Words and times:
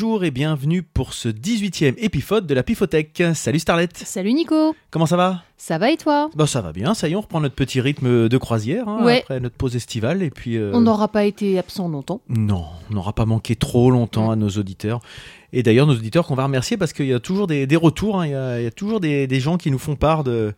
Bonjour 0.00 0.22
et 0.22 0.30
bienvenue 0.30 0.84
pour 0.84 1.12
ce 1.12 1.28
18e 1.28 1.94
épisode 1.98 2.46
de 2.46 2.54
la 2.54 2.62
Pifothèque. 2.62 3.20
Salut 3.34 3.58
Starlet, 3.58 3.88
Salut 3.96 4.32
Nico, 4.32 4.76
comment 4.92 5.06
ça 5.06 5.16
va? 5.16 5.42
Ça 5.60 5.76
va 5.76 5.90
et 5.90 5.96
toi 5.96 6.30
Bah 6.36 6.46
ça 6.46 6.60
va 6.62 6.72
bien, 6.72 6.94
ça 6.94 7.08
y 7.08 7.12
est, 7.12 7.16
on 7.16 7.20
reprend 7.20 7.40
notre 7.40 7.54
petit 7.56 7.80
rythme 7.80 8.28
de 8.28 8.38
croisière 8.38 8.88
hein, 8.88 9.04
Ouais. 9.04 9.18
après 9.22 9.40
notre 9.40 9.56
pause 9.56 9.76
estivale 9.76 10.22
et 10.22 10.30
puis... 10.30 10.56
euh, 10.56 10.70
On 10.72 10.80
n'aura 10.80 11.08
pas 11.08 11.24
été 11.24 11.58
absent 11.58 11.88
longtemps. 11.88 12.20
Non, 12.28 12.64
on 12.90 12.94
n'aura 12.94 13.12
pas 13.12 13.26
manqué 13.26 13.56
trop 13.56 13.90
longtemps 13.90 14.30
à 14.30 14.36
nos 14.36 14.48
auditeurs. 14.50 15.00
Et 15.54 15.62
d'ailleurs, 15.62 15.86
nos 15.86 15.94
auditeurs 15.94 16.26
qu'on 16.26 16.34
va 16.34 16.44
remercier 16.44 16.76
parce 16.76 16.92
qu'il 16.92 17.06
y 17.06 17.14
a 17.14 17.20
toujours 17.20 17.46
des, 17.46 17.66
des 17.66 17.76
retours, 17.76 18.20
hein, 18.20 18.26
il, 18.26 18.32
y 18.32 18.34
a, 18.34 18.60
il 18.60 18.64
y 18.64 18.66
a 18.66 18.70
toujours 18.70 19.00
des, 19.00 19.26
des 19.26 19.40
gens 19.40 19.56
qui 19.56 19.70
nous 19.70 19.78
font 19.78 19.96
part 19.96 20.22
de, 20.22 20.52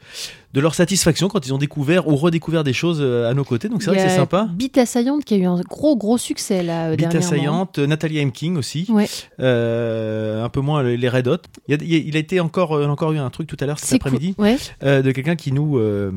de 0.52 0.60
leur 0.60 0.74
satisfaction 0.74 1.28
quand 1.28 1.46
ils 1.46 1.54
ont 1.54 1.58
découvert 1.58 2.08
ou 2.08 2.16
redécouvert 2.16 2.64
des 2.64 2.72
choses 2.72 2.98
euh, 3.00 3.30
à 3.30 3.34
nos 3.34 3.44
côtés. 3.44 3.68
Donc 3.68 3.84
c'est 3.84 3.90
vrai 3.90 4.02
que 4.02 4.08
c'est 4.10 4.16
sympa. 4.16 4.48
Bite 4.52 4.78
assaillante 4.78 5.24
qui 5.24 5.34
a 5.34 5.36
eu 5.36 5.44
un 5.44 5.60
gros 5.60 5.96
gros 5.96 6.18
succès 6.18 6.64
là 6.64 6.88
euh, 6.88 6.96
Bite 6.96 7.14
assaillante, 7.14 7.78
Nathalie 7.78 8.18
M. 8.18 8.32
King 8.32 8.56
aussi. 8.56 8.84
Ouais. 8.88 9.06
Euh, 9.38 10.44
un 10.44 10.48
peu 10.48 10.60
moins 10.60 10.82
les 10.82 11.08
Red 11.08 11.28
Hot. 11.28 11.36
Il, 11.68 11.88
y 11.88 11.94
a, 11.94 11.98
il 11.98 12.16
été 12.16 12.40
encore, 12.40 12.72
encore 12.72 13.12
eu 13.12 13.18
un 13.18 13.30
truc 13.30 13.46
tout 13.46 13.56
à 13.60 13.66
l'heure 13.66 13.78
cet 13.78 13.90
cool. 14.02 14.08
après-midi 14.14 14.34
Ouais. 14.38 14.56
euh, 14.82 14.89
de 15.02 15.10
quelqu'un 15.12 15.36
qui 15.36 15.52
nous, 15.52 15.78
euh, 15.78 16.10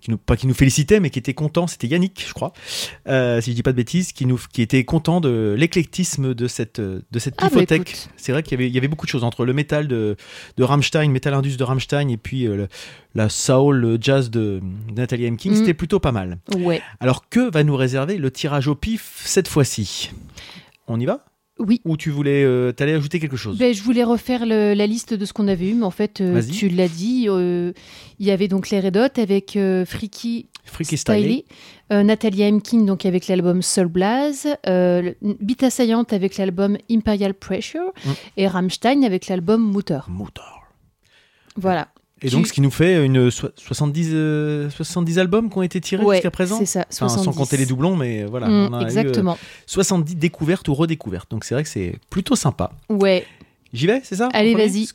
qui 0.00 0.10
nous, 0.10 0.16
pas 0.18 0.36
qui 0.36 0.46
nous 0.46 0.54
félicitait, 0.54 1.00
mais 1.00 1.10
qui 1.10 1.18
était 1.18 1.34
content. 1.34 1.66
C'était 1.66 1.86
Yannick, 1.86 2.24
je 2.26 2.32
crois, 2.32 2.52
euh, 3.08 3.40
si 3.40 3.50
je 3.50 3.56
dis 3.56 3.62
pas 3.62 3.72
de 3.72 3.76
bêtises, 3.76 4.12
qui 4.12 4.26
nous, 4.26 4.40
qui 4.52 4.62
était 4.62 4.84
content 4.84 5.20
de 5.20 5.54
l'éclectisme 5.58 6.34
de 6.34 6.48
cette, 6.48 6.78
euh, 6.78 7.00
de 7.12 7.18
cette 7.18 7.34
Ah, 7.38 7.44
bah, 7.44 7.50
pifothèque. 7.50 8.08
C'est 8.16 8.32
vrai 8.32 8.42
qu'il 8.42 8.52
y 8.52 8.54
avait, 8.54 8.68
il 8.68 8.74
y 8.74 8.78
avait 8.78 8.88
beaucoup 8.88 9.06
de 9.06 9.10
choses 9.10 9.24
entre 9.24 9.44
le 9.44 9.52
métal 9.52 9.86
de, 9.88 10.16
de 10.56 10.62
Rammstein, 10.64 11.08
métal 11.10 11.34
indus 11.34 11.56
de 11.56 11.64
Rammstein, 11.64 12.08
et 12.08 12.16
puis 12.16 12.46
euh, 12.46 12.56
le- 12.56 12.68
la 13.14 13.28
soul, 13.28 13.76
le 13.76 13.98
jazz 14.00 14.30
de, 14.30 14.60
de 14.88 14.94
Nathalie 15.00 15.26
M. 15.26 15.36
King. 15.36 15.52
Mm. 15.52 15.56
C'était 15.56 15.74
plutôt 15.74 16.00
pas 16.00 16.10
mal. 16.12 16.38
Ouais. 16.56 16.82
Alors 17.00 17.28
que 17.28 17.50
va 17.52 17.62
nous 17.62 17.76
réserver 17.76 18.16
le 18.16 18.30
tirage 18.30 18.66
au 18.68 18.74
pif 18.74 19.22
cette 19.24 19.46
fois-ci? 19.48 20.10
On 20.88 20.98
y 20.98 21.04
va? 21.06 21.24
Oui. 21.60 21.80
Ou 21.84 21.96
tu 21.96 22.10
voulais, 22.10 22.42
euh, 22.42 22.72
t'allais 22.72 22.94
ajouter 22.94 23.20
quelque 23.20 23.36
chose 23.36 23.56
Ben, 23.58 23.72
je 23.72 23.80
voulais 23.82 24.02
refaire 24.02 24.44
le- 24.44 24.74
la 24.74 24.86
liste 24.88 25.14
de 25.14 25.24
ce 25.24 25.32
qu'on 25.32 25.46
avait 25.46 25.68
eu, 25.70 25.74
mais 25.74 25.84
en 25.84 25.90
fait, 25.92 26.20
euh, 26.20 26.42
tu 26.42 26.68
l'as 26.68 26.88
dit. 26.88 27.26
euh, 27.28 27.72
il 28.18 28.26
y 28.26 28.32
avait 28.32 28.48
donc 28.48 28.70
les 28.70 28.80
Red 28.80 28.96
Hot 28.96 29.20
avec 29.20 29.56
Freaky 29.86 30.48
Freaky 30.64 30.96
Style. 30.96 31.14
Styley, 31.14 31.44
Natalia 32.04 32.48
M. 32.48 32.60
King 32.60 32.86
donc 32.86 33.06
avec 33.06 33.28
l'album 33.28 33.62
Soul 33.62 33.86
Blaze, 33.86 34.48
Bite 35.22 35.62
assaillante 35.62 36.12
avec 36.12 36.38
l'album 36.38 36.76
Imperial 36.90 37.34
Pressure 37.34 37.92
Mm. 38.04 38.10
et 38.38 38.48
Rammstein 38.48 39.04
avec 39.04 39.28
l'album 39.28 39.72
Mutter. 39.72 40.00
Motor. 40.08 40.62
Voilà. 41.56 41.88
Et 42.26 42.30
donc, 42.30 42.46
ce 42.46 42.52
qui 42.54 42.60
nous 42.62 42.70
fait 42.70 43.04
une 43.04 43.30
so- 43.30 43.50
70, 43.56 44.10
euh, 44.12 44.70
70 44.70 45.18
albums 45.18 45.50
qui 45.50 45.58
ont 45.58 45.62
été 45.62 45.80
tirés 45.80 46.02
Ouais, 46.02 46.16
jusqu'à 46.16 46.30
présent 46.30 46.58
c'est 46.58 46.64
ça. 46.66 46.80
Enfin, 46.90 47.08
sans 47.08 47.22
70. 47.22 47.36
compter 47.38 47.56
les 47.58 47.66
doublons, 47.66 47.96
mais 47.96 48.24
voilà. 48.24 48.48
Mm, 48.48 48.52
on 48.52 48.72
a 48.72 48.80
eu, 48.80 48.82
euh, 48.82 48.86
exactement. 48.86 49.38
70 49.66 50.16
découvertes 50.16 50.66
ou 50.68 50.74
redécouvertes. 50.74 51.30
Donc, 51.30 51.44
c'est 51.44 51.54
vrai 51.54 51.62
que 51.62 51.68
c'est 51.68 51.98
plutôt 52.10 52.34
sympa. 52.34 52.72
Ouais. 52.88 53.26
J'y 53.74 53.86
vais, 53.86 54.00
c'est 54.04 54.16
ça 54.16 54.30
Allez, 54.32 54.54
vas-y. 54.54 54.88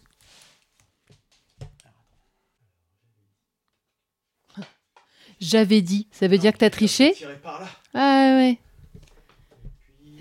J'avais 5.39 5.81
dit. 5.81 6.07
Ça 6.11 6.27
veut 6.27 6.37
dire 6.37 6.51
que 6.53 6.57
t'as 6.57 6.69
triché 6.69 7.13
Tiré 7.13 7.37
par 7.37 7.61
là. 7.61 7.67
Ah 7.93 8.35
ouais. 8.37 8.59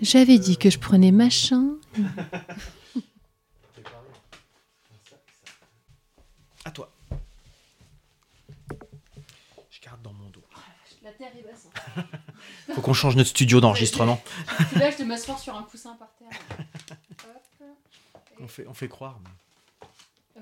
J'avais 0.01 0.39
dit 0.39 0.57
que 0.57 0.69
je 0.69 0.79
prenais 0.79 1.11
machin. 1.11 1.73
À 6.65 6.71
toi. 6.71 6.91
Je 9.71 9.79
garde 9.81 10.01
dans 10.03 10.11
mon 10.13 10.29
dos. 10.29 10.43
La 11.01 11.11
terre 11.13 11.31
est 11.37 11.41
basse. 11.41 11.67
Faut 12.75 12.81
qu'on 12.81 12.93
change 12.93 13.15
notre 13.15 13.29
studio 13.29 13.59
d'enregistrement. 13.61 14.21
Là, 14.75 14.91
je 14.91 14.97
de 14.97 15.03
m'asseoir 15.03 15.39
sur 15.39 15.55
un 15.55 15.63
coussin 15.63 15.95
par 15.97 16.09
terre. 16.17 16.39
On 18.41 18.47
fait, 18.47 18.65
on 18.69 18.73
fait 18.73 18.87
croire 18.87 19.19
On 20.37 20.41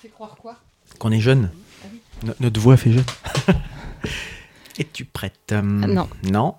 fait 0.00 0.08
croire 0.08 0.34
quoi? 0.36 0.56
Qu'on 0.98 1.10
est 1.12 1.20
jeune. 1.20 1.50
Ah 1.82 1.88
oui. 1.92 2.00
No- 2.22 2.32
notre 2.40 2.58
voix 2.58 2.78
fait 2.78 2.90
jeune. 2.92 3.04
Es-tu 4.78 5.04
prête? 5.04 5.52
Euh, 5.52 5.60
non. 5.60 6.08
Non. 6.22 6.54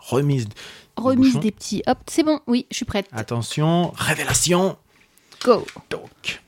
Remise. 0.00 0.48
Remise 0.96 1.28
bouchon. 1.34 1.38
des 1.38 1.52
petits. 1.52 1.82
Hop, 1.86 1.98
c'est 2.08 2.24
bon. 2.24 2.40
Oui, 2.48 2.66
je 2.72 2.76
suis 2.76 2.84
prête. 2.84 3.06
Attention, 3.12 3.92
révélation. 3.96 4.76
Go. 5.44 5.64
Donc. 5.88 6.42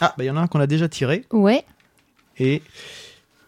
Ah, 0.00 0.12
bah 0.18 0.24
il 0.24 0.26
y 0.26 0.30
en 0.30 0.36
a 0.36 0.40
un 0.40 0.48
qu'on 0.48 0.58
a 0.60 0.66
déjà 0.66 0.88
tiré 0.88 1.24
Ouais. 1.30 1.64
et, 2.38 2.62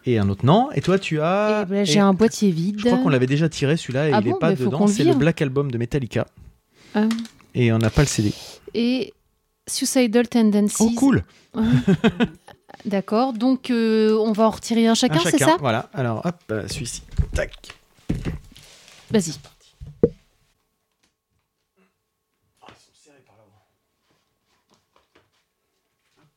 et 0.05 0.17
un 0.19 0.29
autre 0.29 0.45
non. 0.45 0.69
Et 0.73 0.81
toi, 0.81 0.99
tu 0.99 1.19
as. 1.21 1.63
Et 1.63 1.65
ben, 1.69 1.85
j'ai 1.85 1.95
et 1.95 1.99
un 1.99 2.13
boîtier 2.13 2.51
vide. 2.51 2.79
Je 2.79 2.85
crois 2.85 2.97
qu'on 2.99 3.09
l'avait 3.09 3.25
déjà 3.27 3.49
tiré 3.49 3.77
celui-là 3.77 4.09
et 4.09 4.13
Ah 4.13 4.19
il 4.21 4.25
n'est 4.25 4.31
bon 4.33 4.37
pas 4.39 4.53
dedans. 4.53 4.87
C'est 4.87 5.03
le. 5.03 5.13
Black 5.13 5.41
Album 5.41 5.71
de 5.71 5.77
Metallica 5.77 6.25
Ah. 6.93 7.05
et 7.53 7.71
on 7.71 7.77
n'a 7.77 7.89
pas 7.89 8.01
le 8.01 8.07
CD. 8.07 8.31
Et 8.73 9.13
Suicidal 9.67 10.27
Tendencies. 10.27 10.75
Oh, 10.79 10.91
cool 10.95 11.23
D'accord. 12.85 13.33
Donc, 13.33 13.69
euh, 13.71 14.15
on 14.19 14.31
va 14.31 14.47
en 14.47 14.51
retirer 14.51 14.85
un 14.87 14.93
chacun, 14.95 15.15
Un 15.25 15.29
c'est 15.31 15.37
ça? 15.39 15.57
Voilà. 15.59 15.89
Alors, 15.93 16.23
hop, 16.25 16.35
euh, 16.51 16.67
celui-ci. 16.67 17.01
Tac. 17.33 17.51
Vas-y. 19.09 19.31
Oh, 22.61 22.67
ils 22.69 22.75
sont 22.75 22.91
serrés 23.03 23.23
par 23.25 23.37
là-haut. 23.37 23.51
Hop. 26.19 26.27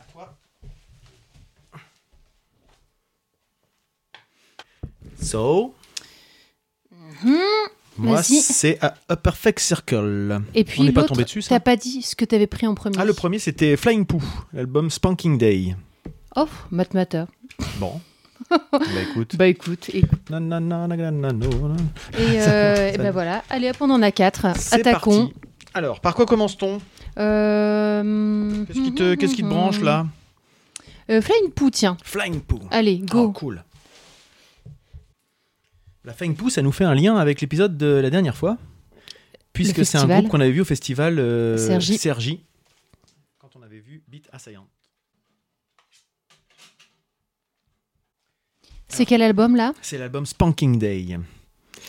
À 0.00 0.04
toi. 0.12 0.36
So. 5.24 5.74
Moi, 7.96 8.16
Vas-y. 8.16 8.40
c'est 8.40 8.78
a, 8.82 8.94
A 9.08 9.16
Perfect 9.16 9.60
Circle. 9.60 10.40
Et 10.54 10.64
puis 10.64 10.80
On 10.80 10.84
n'est 10.84 10.92
pas 10.92 11.04
tombé 11.04 11.24
dessus, 11.24 11.42
T'as 11.42 11.60
pas 11.60 11.76
dit 11.76 12.02
ce 12.02 12.16
que 12.16 12.24
t'avais 12.24 12.46
pris 12.48 12.66
en 12.66 12.74
premier. 12.74 12.96
Ah, 12.98 13.04
le 13.04 13.14
premier, 13.14 13.38
c'était 13.38 13.76
Flying 13.76 14.04
Poo, 14.04 14.22
l'album 14.52 14.90
Spanking 14.90 15.38
Day. 15.38 15.76
Oh, 16.36 16.48
Matmata. 16.70 17.28
Bon. 17.78 18.00
bah 18.50 18.78
écoute. 19.10 19.36
Bah 19.36 19.46
écoute, 19.46 19.90
écoute. 19.94 20.28
Non, 20.30 20.40
non, 20.40 20.60
non. 20.60 20.88
Et, 22.18 22.42
euh, 22.42 22.90
et 22.94 22.98
ben 22.98 23.12
voilà. 23.12 23.44
Allez, 23.48 23.70
hop, 23.70 23.76
on 23.80 23.90
en 23.90 24.02
a 24.02 24.10
quatre. 24.10 24.46
Attaquons. 24.72 25.28
parti. 25.28 25.34
Alors, 25.72 26.00
par 26.00 26.14
quoi 26.14 26.26
commence-t-on? 26.26 26.80
Euh... 27.18 28.64
Qu'est-ce 28.66 28.80
qui, 28.80 28.94
te, 28.94 29.14
qu'est-ce 29.14 29.34
qui 29.34 29.42
te 29.42 29.48
branche 29.48 29.80
là? 29.80 30.06
Euh, 31.10 31.20
Flying 31.20 31.50
Poo, 31.50 31.70
tiens. 31.70 31.96
Flying 32.02 32.40
Poo. 32.40 32.60
Allez, 32.70 33.00
Oh, 33.04 33.28
go. 33.28 33.32
cool. 33.32 33.64
La 36.04 36.12
Flying 36.12 36.34
Poo, 36.36 36.50
ça 36.50 36.60
nous 36.62 36.72
fait 36.72 36.84
un 36.84 36.94
lien 36.94 37.16
avec 37.16 37.40
l'épisode 37.40 37.78
de 37.78 37.86
la 37.86 38.10
dernière 38.10 38.36
fois, 38.36 38.58
puisque 39.52 39.84
c'est 39.86 39.98
un 39.98 40.06
groupe 40.06 40.28
qu'on 40.30 40.40
avait 40.40 40.50
vu 40.52 40.60
au 40.60 40.64
festival 40.66 41.18
euh, 41.18 41.56
Sergi. 41.56 41.96
Sergi, 41.98 42.40
quand 43.38 43.56
on 43.56 43.62
avait 43.62 43.80
vu 43.80 44.02
Beat 44.08 44.28
Assaillant. 44.32 44.66
C'est 48.88 49.06
quel 49.06 49.22
album 49.22 49.56
là? 49.56 49.72
C'est 49.82 49.98
l'album 49.98 50.24
Spanking 50.26 50.78
Day, 50.78 51.06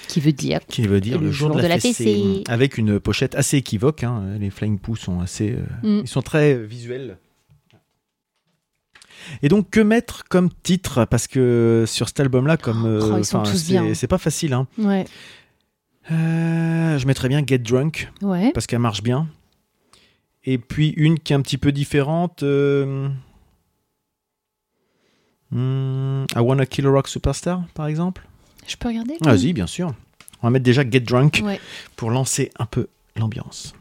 Qui 0.08 0.20
veut 0.22 0.32
dire 0.32 0.60
qui 0.66 0.88
veut 0.88 1.02
dire 1.02 1.20
Le 1.20 1.28
le, 1.28 1.32
jour, 1.32 1.54
de 1.56 1.62
la, 1.62 1.76
fessée, 1.80 1.94
fessée. 1.94 2.44
avec 2.48 2.78
une 2.78 3.00
pochette 3.00 3.36
assez 3.36 3.58
équivoque. 3.58 4.04
hein. 4.04 4.38
Les 4.40 4.50
Flying 4.50 4.80
Poo 4.80 4.96
sont 4.96 5.20
assez, 5.20 5.52
euh, 5.52 5.66
Mm. 5.84 6.02
ils 6.04 6.08
sont 6.08 6.22
très 6.24 6.56
visuels. 6.58 7.18
Et 9.42 9.50
donc 9.50 9.70
que 9.70 9.80
mettre 9.80 10.24
comme 10.30 10.50
titre? 10.64 11.06
Parce 11.06 11.28
que 11.28 11.84
sur 11.88 12.08
cet 12.08 12.20
album-là, 12.20 12.58
comme 12.58 12.86
euh, 12.86 13.00
Oh, 13.02 13.18
ils 13.18 13.26
sont 13.26 13.38
enfin, 13.40 13.52
tous 13.52 13.58
c'est- 13.58 13.72
bien. 13.72 13.94
c'est 13.94 14.08
pas 14.08 14.18
facile. 14.18 14.54
Hein. 14.54 14.68
Ouais. 14.78 15.06
Euh, 16.12 16.98
je 17.00 17.08
mettrais 17.08 17.30
bien 17.30 17.44
Get 17.46 17.60
Drunk. 17.60 18.12
Ouais. 18.22 18.52
parce 18.54 18.68
qu'elle 18.68 18.80
marche 18.80 19.02
bien. 19.04 19.28
Et 20.44 20.58
puis 20.60 20.90
une 20.98 21.18
qui 21.20 21.34
est 21.34 21.36
un 21.36 21.42
petit 21.42 21.58
peu 21.58 21.72
différente. 21.72 22.44
euh, 22.44 23.10
hmm, 25.52 26.26
I 26.36 26.40
Wanna 26.40 26.66
Kill 26.66 26.86
a 26.88 26.90
Rock 26.92 27.08
Superstar, 27.08 27.64
par 27.74 27.88
exemple. 27.88 28.28
Je 28.68 28.76
peux 28.78 28.88
regarder? 28.90 29.16
Vas-y, 29.22 29.54
bien 29.54 29.68
sûr. 29.68 29.94
On 30.42 30.48
va 30.48 30.52
mettre 30.52 30.64
déjà 30.66 30.88
Get 30.88 31.00
Drunk 31.02 31.42
Ouais. 31.44 31.60
pour 31.96 32.12
lancer 32.12 32.52
un 32.60 32.66
peu 32.66 32.88
l'ambiance. 33.16 33.74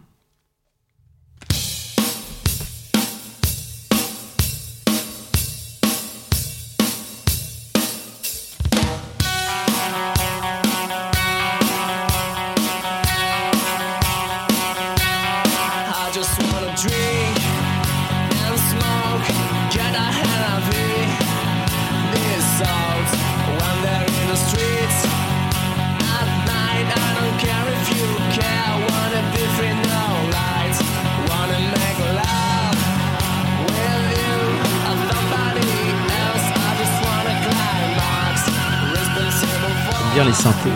les 40.27 40.33
synthés, 40.33 40.71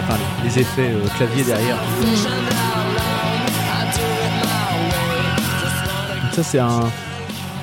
les, 0.44 0.58
effets 0.58 0.90
euh, 0.92 1.06
clavier 1.16 1.44
derrière. 1.44 1.76
Donc 6.22 6.32
ça 6.34 6.42
c'est 6.42 6.58
un, 6.58 6.82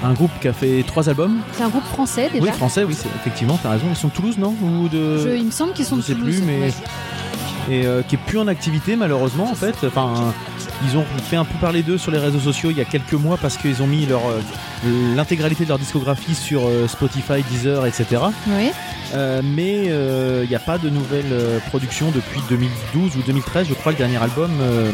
un, 0.04 0.14
groupe 0.14 0.32
qui 0.42 0.48
a 0.48 0.54
fait 0.54 0.84
trois 0.88 1.08
albums. 1.10 1.40
C'est 1.54 1.64
un 1.64 1.70
groupe 1.70 1.84
français 1.84 2.30
déjà. 2.32 2.44
Oui 2.44 2.52
français, 2.52 2.84
oui 2.84 2.98
effectivement, 3.16 3.60
t'as 3.62 3.72
raison. 3.72 3.86
Ils 3.90 3.96
sont 3.96 4.08
de 4.08 4.14
Toulouse, 4.14 4.38
non? 4.38 4.56
Ou 4.62 4.88
de... 4.90 5.18
Je, 5.18 5.30
Il 5.36 5.46
me 5.46 5.52
semble 5.52 5.74
qu'ils 5.74 5.86
sont 5.86 5.98
de 5.98 6.02
Toulouse. 6.02 6.36
Sais 6.36 6.42
plus, 6.42 6.46
mais 6.46 6.72
et 7.70 7.86
euh, 7.86 8.04
qui 8.04 8.16
est 8.16 8.20
plus 8.20 8.38
en 8.38 8.48
activité 8.48 8.96
malheureusement 8.96 9.50
en 9.50 9.56
fait. 9.56 9.76
Enfin, 9.86 10.34
ils 10.90 10.98
ont 10.98 11.06
fait 11.30 11.36
un 11.36 11.46
peu 11.46 11.58
parler 11.60 11.82
d'eux 11.84 11.98
sur 11.98 12.12
les 12.12 12.18
réseaux 12.20 12.40
sociaux 12.40 12.70
il 12.72 12.78
y 12.78 12.82
a 12.82 12.86
quelques 12.86 13.14
mois 13.14 13.38
parce 13.42 13.58
qu'ils 13.58 13.82
ont 13.82 13.88
mis 13.88 14.06
leur 14.06 14.22
euh, 14.30 14.42
l'intégralité 15.16 15.64
de 15.64 15.70
leur 15.70 15.80
discographie 15.80 16.36
sur 16.36 16.68
euh, 16.68 16.88
Spotify, 16.88 17.44
Deezer, 17.50 17.86
etc. 17.86 18.06
Oui. 18.48 18.72
Euh, 19.14 19.42
mais 19.44 19.86
euh, 19.88 20.42
il 20.44 20.50
n'y 20.50 20.56
a 20.56 20.60
pas 20.60 20.78
de 20.78 20.90
nouvelles 20.90 21.60
productions 21.70 22.12
depuis 22.12 22.42
2012 22.50 23.16
ou 23.18 23.22
2013. 23.26 23.68
Je 23.70 23.74
crois 23.74 23.92
le 23.92 23.98
dernier 23.98 24.18
album. 24.18 24.52
euh, 24.62 24.92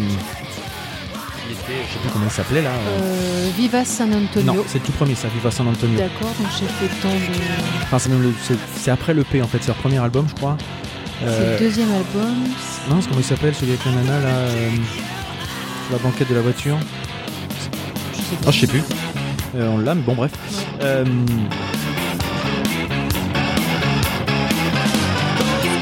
il 1.48 1.54
était, 1.54 1.84
je 1.88 1.94
sais 1.94 2.00
plus 2.00 2.10
comment 2.14 2.26
il 2.26 2.32
s'appelait 2.32 2.62
là. 2.62 2.70
Viva 3.58 3.84
San 3.84 4.14
Antonio. 4.14 4.54
non, 4.54 4.64
c'est 4.68 4.80
le 4.80 4.86
tout 4.86 4.92
premier, 4.94 5.16
ça, 5.16 5.28
Viva 5.34 5.52
San 5.52 5.68
Antonio. 5.68 5.98
D'accord, 5.98 6.34
donc 6.40 6.48
j'ai 6.58 6.66
fait 6.66 7.02
temps 7.02 7.10
de. 7.14 7.84
Enfin, 7.84 8.00
c'est 8.00 8.10
même 8.10 8.22
le- 8.22 8.34
c'est 8.42 8.56
c'est 8.78 8.92
après 8.92 9.14
le 9.14 9.24
P 9.24 9.42
en 9.42 9.48
fait, 9.48 9.58
c'est 9.62 9.68
leur 9.68 9.76
premier 9.78 9.98
album, 10.00 10.26
je 10.30 10.36
crois. 10.36 10.58
C'est 11.20 11.52
le 11.54 11.60
deuxième 11.60 11.90
album. 11.92 12.36
Non, 12.90 12.98
c'est 13.02 13.08
comment 13.10 13.20
il 13.20 13.26
s'appelle 13.26 13.54
celui 13.54 13.74
avec 13.74 13.86
la 13.86 13.92
nana 13.92 14.20
là 14.22 14.30
la 15.92 15.98
banquette 15.98 16.30
de 16.30 16.36
la 16.36 16.42
voiture 16.42 16.78
Je 18.14 18.18
sais 18.18 18.36
pas. 18.38 18.46
Oh, 18.48 18.52
je 18.52 18.60
sais 18.60 18.68
plus. 18.68 18.84
Euh, 19.56 19.70
on 19.74 19.78
l'a, 19.80 19.94
mais 19.96 20.02
bon, 20.02 20.16
bref. 20.16 20.32
Euh, 20.82 21.04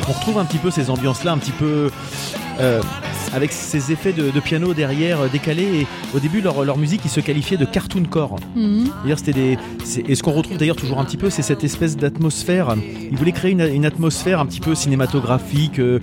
On 0.07 0.11
retrouve 0.11 0.39
un 0.39 0.45
petit 0.45 0.57
peu 0.57 0.71
ces 0.71 0.89
ambiances-là, 0.89 1.31
un 1.33 1.37
petit 1.37 1.51
peu. 1.51 1.91
euh, 2.59 2.81
avec 3.31 3.51
ces 3.51 3.91
effets 3.91 4.11
de, 4.11 4.31
de 4.31 4.39
piano 4.39 4.73
derrière 4.73 5.29
décalés 5.29 5.81
et 5.81 5.87
au 6.15 6.19
début 6.19 6.41
leur, 6.41 6.65
leur 6.65 6.79
musique 6.79 7.01
ils 7.05 7.11
se 7.11 7.19
qualifiaient 7.19 7.57
de 7.57 7.65
cartoon 7.65 8.03
core. 8.09 8.37
Mhm. 8.55 8.89
D'ailleurs, 9.03 9.19
c'était 9.19 9.33
des. 9.33 9.57
Et 10.07 10.15
ce 10.15 10.23
qu'on 10.23 10.31
retrouve 10.31 10.57
d'ailleurs 10.57 10.75
toujours 10.75 10.99
un 10.99 11.05
petit 11.05 11.17
peu, 11.17 11.29
c'est 11.29 11.43
cette 11.43 11.63
espèce 11.63 11.95
d'atmosphère. 11.95 12.75
Ils 13.11 13.15
voulaient 13.17 13.31
créer 13.31 13.51
une, 13.51 13.61
une 13.61 13.85
atmosphère 13.85 14.39
un 14.39 14.47
petit 14.47 14.61
peu 14.61 14.73
cinématographique. 14.73 15.77
euh, 15.79 15.99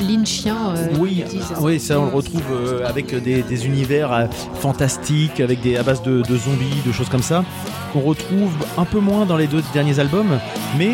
Lynchien. 0.00 0.56
euh, 0.76 0.88
oui, 0.98 1.24
oui, 1.60 1.80
ça 1.80 1.98
on 2.00 2.06
le 2.06 2.10
retrouve 2.12 2.42
euh, 2.52 2.86
avec 2.86 3.14
des, 3.14 3.42
des 3.42 3.66
univers 3.66 4.12
euh, 4.12 4.26
fantastiques, 4.60 5.40
avec 5.40 5.60
des 5.62 5.76
à 5.76 5.82
base 5.82 6.02
de, 6.02 6.22
de 6.22 6.36
zombies, 6.36 6.82
de 6.86 6.92
choses 6.92 7.08
comme 7.08 7.22
ça, 7.22 7.44
qu'on 7.92 8.00
retrouve 8.00 8.52
un 8.78 8.84
peu 8.84 8.98
moins 9.00 9.24
dans 9.26 9.36
les 9.36 9.46
deux 9.46 9.62
derniers 9.72 9.98
albums, 9.98 10.38
mais 10.78 10.92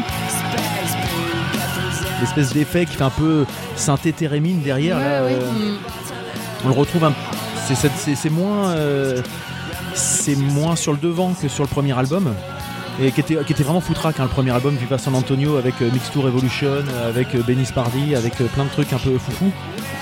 l'espèce 2.20 2.52
d'effet 2.52 2.86
qui 2.86 2.96
fait 2.96 3.02
un 3.04 3.10
peu 3.10 3.44
synthé 3.76 4.12
thérémine 4.12 4.60
derrière. 4.60 4.96
Ouais, 4.96 5.02
là, 5.02 5.08
euh, 5.22 5.40
Mhm. 5.52 5.76
on 6.64 6.68
le 6.68 6.74
retrouve 6.74 7.04
un 7.04 7.12
c'est 7.66 7.74
c'est- 7.74 7.90
c'est- 7.96 8.14
c'est 8.16 8.30
moins 8.30 8.70
euh, 8.70 9.20
c'est 9.94 10.36
moins 10.36 10.74
sur 10.76 10.92
le 10.92 10.98
devant 10.98 11.32
que 11.32 11.48
sur 11.48 11.64
le 11.64 11.68
premier 11.68 11.96
album 11.98 12.32
et 13.00 13.10
qui 13.10 13.20
était, 13.20 13.36
qui 13.44 13.52
était 13.52 13.62
vraiment 13.62 13.80
foutraque 13.80 14.20
hein, 14.20 14.24
le 14.24 14.28
premier 14.28 14.50
album 14.50 14.76
Viva 14.76 14.98
San 14.98 15.14
Antonio 15.14 15.56
avec 15.56 15.74
euh, 15.80 15.90
Evolution 16.26 16.84
avec 17.06 17.34
euh, 17.34 17.42
Benny 17.42 17.64
Spardy 17.64 18.14
avec 18.14 18.40
euh, 18.40 18.44
plein 18.46 18.64
de 18.64 18.68
trucs 18.70 18.92
un 18.92 18.98
peu 18.98 19.16
foufou 19.18 19.50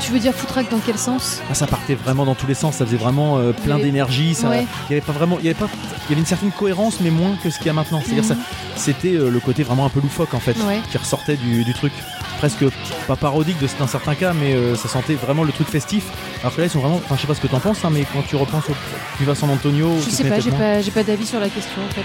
Tu 0.00 0.10
veux 0.12 0.18
dire 0.18 0.34
foutraque 0.34 0.70
dans 0.70 0.80
quel 0.84 0.98
sens? 0.98 1.40
Ah, 1.50 1.54
ça 1.54 1.66
partait 1.66 1.94
vraiment 1.94 2.24
dans 2.24 2.34
tous 2.34 2.46
les 2.46 2.54
sens 2.54 2.76
ça 2.76 2.86
faisait 2.86 2.96
vraiment 2.96 3.38
euh, 3.38 3.52
plein 3.52 3.78
d'énergie 3.78 4.36
Ouais. 4.44 4.66
il 4.88 4.92
y 4.92 4.96
avait 4.96 5.00
pas 5.06 5.12
vraiment 5.12 5.38
il 5.40 5.46
y 5.46 5.48
avait 5.48 5.58
pas 5.58 5.68
il 6.06 6.10
y 6.10 6.12
avait 6.12 6.20
une 6.20 6.26
certaine 6.26 6.50
cohérence 6.50 7.00
mais 7.00 7.10
moins 7.10 7.36
que 7.42 7.50
ce 7.50 7.58
qu'il 7.58 7.66
y 7.68 7.70
a 7.70 7.72
maintenant 7.74 8.00
c'est 8.04 8.12
à 8.12 8.14
dire 8.14 8.24
ça 8.24 8.34
Mhm. 8.34 8.40
c'était 8.76 9.14
euh, 9.14 9.30
le 9.30 9.40
côté 9.40 9.62
vraiment 9.62 9.84
un 9.86 9.90
peu 9.90 10.00
loufoque 10.00 10.34
en 10.34 10.40
fait 10.40 10.56
Ouais. 10.66 10.80
qui 10.90 10.98
ressortait 10.98 11.36
du, 11.36 11.64
du 11.64 11.74
truc 11.74 11.92
presque 12.40 12.64
pas 13.06 13.16
parodique 13.16 13.58
de 13.60 13.68
dans 13.78 13.86
certains 13.86 14.14
cas 14.14 14.32
mais 14.32 14.54
euh, 14.54 14.74
ça 14.74 14.88
sentait 14.88 15.12
vraiment 15.14 15.44
le 15.44 15.52
truc 15.52 15.68
festif 15.68 16.04
alors 16.40 16.54
que 16.54 16.60
là 16.62 16.66
ils 16.68 16.70
sont 16.70 16.78
vraiment 16.80 16.96
enfin 16.96 17.14
je 17.16 17.20
sais 17.20 17.26
pas 17.26 17.34
ce 17.34 17.40
que 17.42 17.46
t'en 17.48 17.60
penses 17.60 17.84
hein, 17.84 17.90
mais 17.92 18.06
quand 18.10 18.22
tu 18.26 18.34
repenses 18.34 18.64
au 18.70 18.74
Viva 19.18 19.34
San 19.34 19.50
Antonio 19.50 19.90
Je 20.02 20.08
sais 20.08 20.24
pas, 20.24 20.40
j'ai 20.40 20.50
pas, 20.50 20.80
j'ai 20.80 20.90
pas 20.90 21.02
d'avis 21.02 21.26
sur 21.26 21.38
la 21.38 21.50
question 21.50 21.82
en 21.86 21.92
fait. 21.94 22.00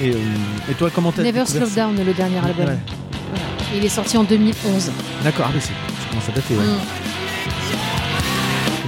euh. 0.00 0.06
et, 0.06 0.10
euh, 0.14 0.70
et 0.70 0.74
toi 0.74 0.88
comment 0.94 1.12
t'as 1.12 1.22
Never 1.22 1.44
Slow 1.44 1.66
Down, 1.68 2.02
le 2.02 2.14
dernier 2.14 2.38
album. 2.38 2.68
Ouais. 2.68 2.78
Voilà. 3.30 3.44
Il 3.76 3.84
est 3.84 3.88
sorti 3.90 4.16
en 4.16 4.24
2011. 4.24 4.90
d'accord 5.24 5.46
ah, 5.48 5.52
mais 5.54 5.60
c'est 5.60 5.68
ça 5.68 6.08
commence 6.08 6.28
à 6.30 6.32
dater 6.32 6.54
ouais. 6.54 6.64
Mm. 6.64 7.09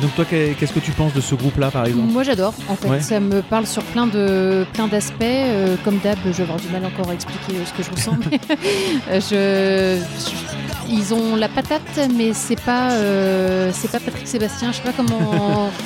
Donc 0.02 0.14
toi 0.16 0.24
qu'est- 0.28 0.54
qu'est-ce 0.58 0.72
que 0.72 0.80
tu 0.80 0.90
penses 0.90 1.12
de 1.14 1.20
ce 1.20 1.34
groupe 1.36 1.56
là 1.58 1.70
par 1.70 1.86
exemple 1.86 2.10
Moi 2.12 2.24
j'adore, 2.24 2.52
en 2.68 2.74
fait. 2.74 2.88
Ouais. 2.88 3.00
Ça 3.00 3.20
me 3.20 3.40
parle 3.40 3.66
sur 3.66 3.82
plein 3.84 4.06
de 4.08 4.66
plein 4.72 4.88
d'aspects. 4.88 5.22
Euh, 5.22 5.76
comme 5.84 5.98
d'hab, 5.98 6.18
je 6.26 6.30
vais 6.32 6.42
avoir 6.42 6.58
du 6.58 6.68
mal 6.68 6.84
encore 6.84 7.08
à 7.10 7.14
expliquer 7.14 7.52
euh, 7.54 7.64
ce 7.64 7.72
que 7.72 7.82
je 7.82 7.90
ressens. 7.90 8.16
mais, 8.30 8.40
je, 9.20 10.00
je- 10.00 10.92
ils 10.92 11.14
ont 11.14 11.36
la 11.36 11.48
patate, 11.48 11.82
mais 12.16 12.32
c'est 12.34 12.60
pas 12.60 12.90
euh, 12.92 13.70
c'est 13.72 13.90
pas 13.90 14.00
Patrick 14.00 14.26
Sébastien. 14.26 14.72
Je 14.72 14.76
sais 14.78 14.82
pas 14.82 14.92
comment. 14.96 15.70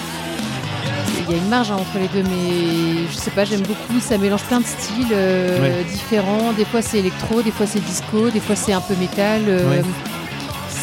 Il 1.29 1.33
y 1.33 1.35
a 1.35 1.43
une 1.43 1.49
marge 1.49 1.73
hein, 1.73 1.77
entre 1.81 1.99
les 1.99 2.07
deux, 2.09 2.23
mais 2.29 3.03
je 3.11 3.17
sais 3.17 3.33
pas, 3.33 3.45
j'aime 3.45 3.63
beaucoup. 3.63 3.99
Ça 4.01 4.17
mélange 4.17 4.45
plein 4.45 4.61
de 4.61 4.65
styles 4.65 5.09
euh, 5.13 5.61
Ouais. 5.61 5.85
différents. 5.91 6.53
Des 6.57 6.65
fois 6.65 6.83
c'est 6.83 6.99
électro, 7.01 7.43
des 7.43 7.51
fois 7.51 7.67
c'est 7.67 7.85
disco, 7.85 8.31
des 8.31 8.39
fois 8.41 8.55
c'est 8.57 8.73
un 8.73 8.81
peu 8.81 8.95
métal. 8.95 9.43
Ouais. 9.49 9.83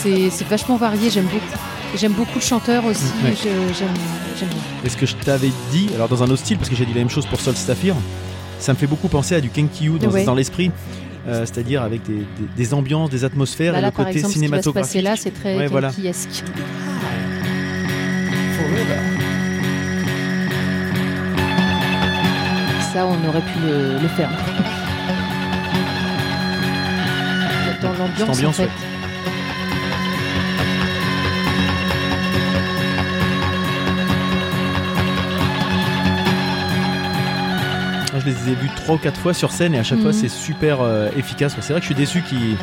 c'est 0.02 0.30
vachement 0.50 0.76
varié, 0.76 1.10
j'aime 1.10 1.26
beaucoup. 1.26 1.58
J'aime 1.96 2.14
beaucoup 2.14 2.36
le 2.36 2.42
chanteur 2.42 2.86
aussi, 2.86 3.04
Ouais. 3.24 3.34
j'aime, 3.42 3.88
bien. 4.38 4.48
Et 4.84 4.90
ce 4.90 4.98
que 4.98 5.06
je 5.06 5.16
t'avais 5.16 5.52
dit, 5.72 5.90
alors 5.96 6.10
dans 6.10 6.24
un 6.24 6.26
autre 6.26 6.40
style, 6.40 6.58
parce 6.58 6.70
que 6.70 6.76
j'ai 6.76 6.86
dit 6.86 6.94
la 6.94 7.00
même 7.00 7.10
chose 7.10 7.26
pour 7.28 7.40
Sol 7.40 7.56
Stafir, 7.56 7.96
ça 8.60 8.74
me 8.74 8.78
fait 8.78 8.88
beaucoup 8.88 9.08
penser 9.10 9.36
à 9.36 9.42
du 9.42 9.50
Kenkyu 9.50 10.00
dans, 10.00 10.10
Ouais. 10.10 10.24
dans 10.26 10.34
l'esprit, 10.34 10.72
euh, 11.28 11.42
c'est-à-dire 11.46 11.84
avec 11.84 12.02
des, 12.04 12.14
des- 12.16 12.26
des 12.58 12.74
ambiances, 12.74 13.10
des 13.12 13.24
atmosphères 13.26 13.74
Bah 13.74 13.80
et 13.80 13.82
le 13.84 13.92
côté 13.92 14.10
exemple, 14.10 14.34
ce 14.34 14.40
qui 14.40 14.48
va 14.48 14.62
se 14.62 14.70
passer 14.70 14.90
cinématographique. 14.92 15.04
là, 15.04 15.16
c'est 15.16 15.32
très 15.32 15.56
Ouais, 15.56 15.68
voilà. 15.68 15.92
Ça, 22.94 23.08
on 23.08 23.28
aurait 23.28 23.42
pu 23.42 23.60
le, 23.66 24.00
le 24.00 24.08
faire. 24.10 24.30
Dans 27.82 27.94
l'ambiance, 27.94 28.30
en 28.46 28.52
fait. 28.54 28.64
ouais. 28.64 28.70
Je 38.24 38.30
les 38.30 38.52
ai 38.52 38.56
vus 38.56 38.70
trois 38.76 38.96
ou 38.96 38.98
quatre 38.98 39.20
fois 39.20 39.34
sur 39.34 39.52
scène 39.52 39.74
et 39.76 39.80
à 39.80 39.84
chaque 39.84 40.00
fois 40.00 40.12
Mhm. 40.12 40.18
c'est 40.18 40.30
super 40.30 40.82
euh, 40.82 41.10
efficace. 41.18 41.56
C'est 41.60 41.74
vrai 41.74 41.80
que 41.82 41.88
je 41.88 41.94
suis 41.94 41.96
déçu 41.96 42.22
qu'ils 42.22 42.56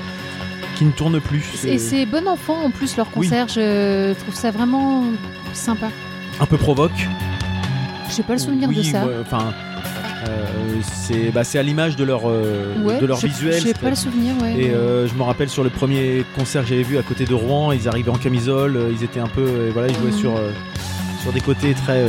qu'ils 0.77 0.87
ne 0.87 0.93
tournent 0.93 1.21
plus. 1.21 1.45
Et 1.67 1.79
c'est 1.79 2.07
bon 2.07 2.27
enfant 2.27 2.57
en 2.65 2.71
plus 2.71 2.97
leur 2.97 3.07
Oui. 3.17 3.27
concert, 3.29 3.49
je 3.49 4.15
trouve 4.15 4.35
ça 4.35 4.51
vraiment 4.51 5.05
sympa. 5.53 5.89
un 6.41 6.47
peu 6.47 6.57
provoque. 6.57 7.07
J'ai 8.17 8.23
pas 8.23 8.33
le 8.33 8.39
souvenir 8.39 8.69
oui, 8.69 8.77
de 8.79 8.83
ça. 8.83 9.05
Enfin, 9.21 9.53
euh, 10.27 10.47
c'est 10.83 11.31
bah, 11.33 11.43
à 11.55 11.63
l'image 11.63 11.97
de 11.97 12.05
leur 12.05 12.23
euh, 12.25 12.75
Ouais, 12.83 12.99
de 12.99 13.05
leur 13.07 13.21
j'ai- 13.21 13.29
visuel. 13.29 13.61
J'ai 13.63 13.75
pas 13.75 13.91
le 13.91 13.95
souvenir, 13.97 14.35
ouais. 14.43 14.55
Et 14.59 14.71
euh, 14.71 15.07
je 15.07 15.15
me 15.15 15.23
rappelle 15.23 15.49
sur 15.51 15.63
le 15.63 15.69
premier 15.71 16.25
concert 16.35 16.63
que 16.63 16.69
j'avais 16.71 16.83
vu 16.83 16.97
à 16.99 17.03
côté 17.03 17.25
de 17.27 17.35
Rouen, 17.35 17.73
ils 17.73 17.87
arrivaient 17.87 18.11
en 18.11 18.17
camisole, 18.19 18.79
ils 18.91 19.05
étaient 19.05 19.21
un 19.21 19.29
peu, 19.29 19.69
voilà, 19.73 19.89
ils 19.89 19.95
jouaient 19.97 20.11
Mhm. 20.13 20.19
sur 20.19 20.33
sur 21.23 21.33
des 21.33 21.41
côtés 21.43 21.75
très, 21.75 22.03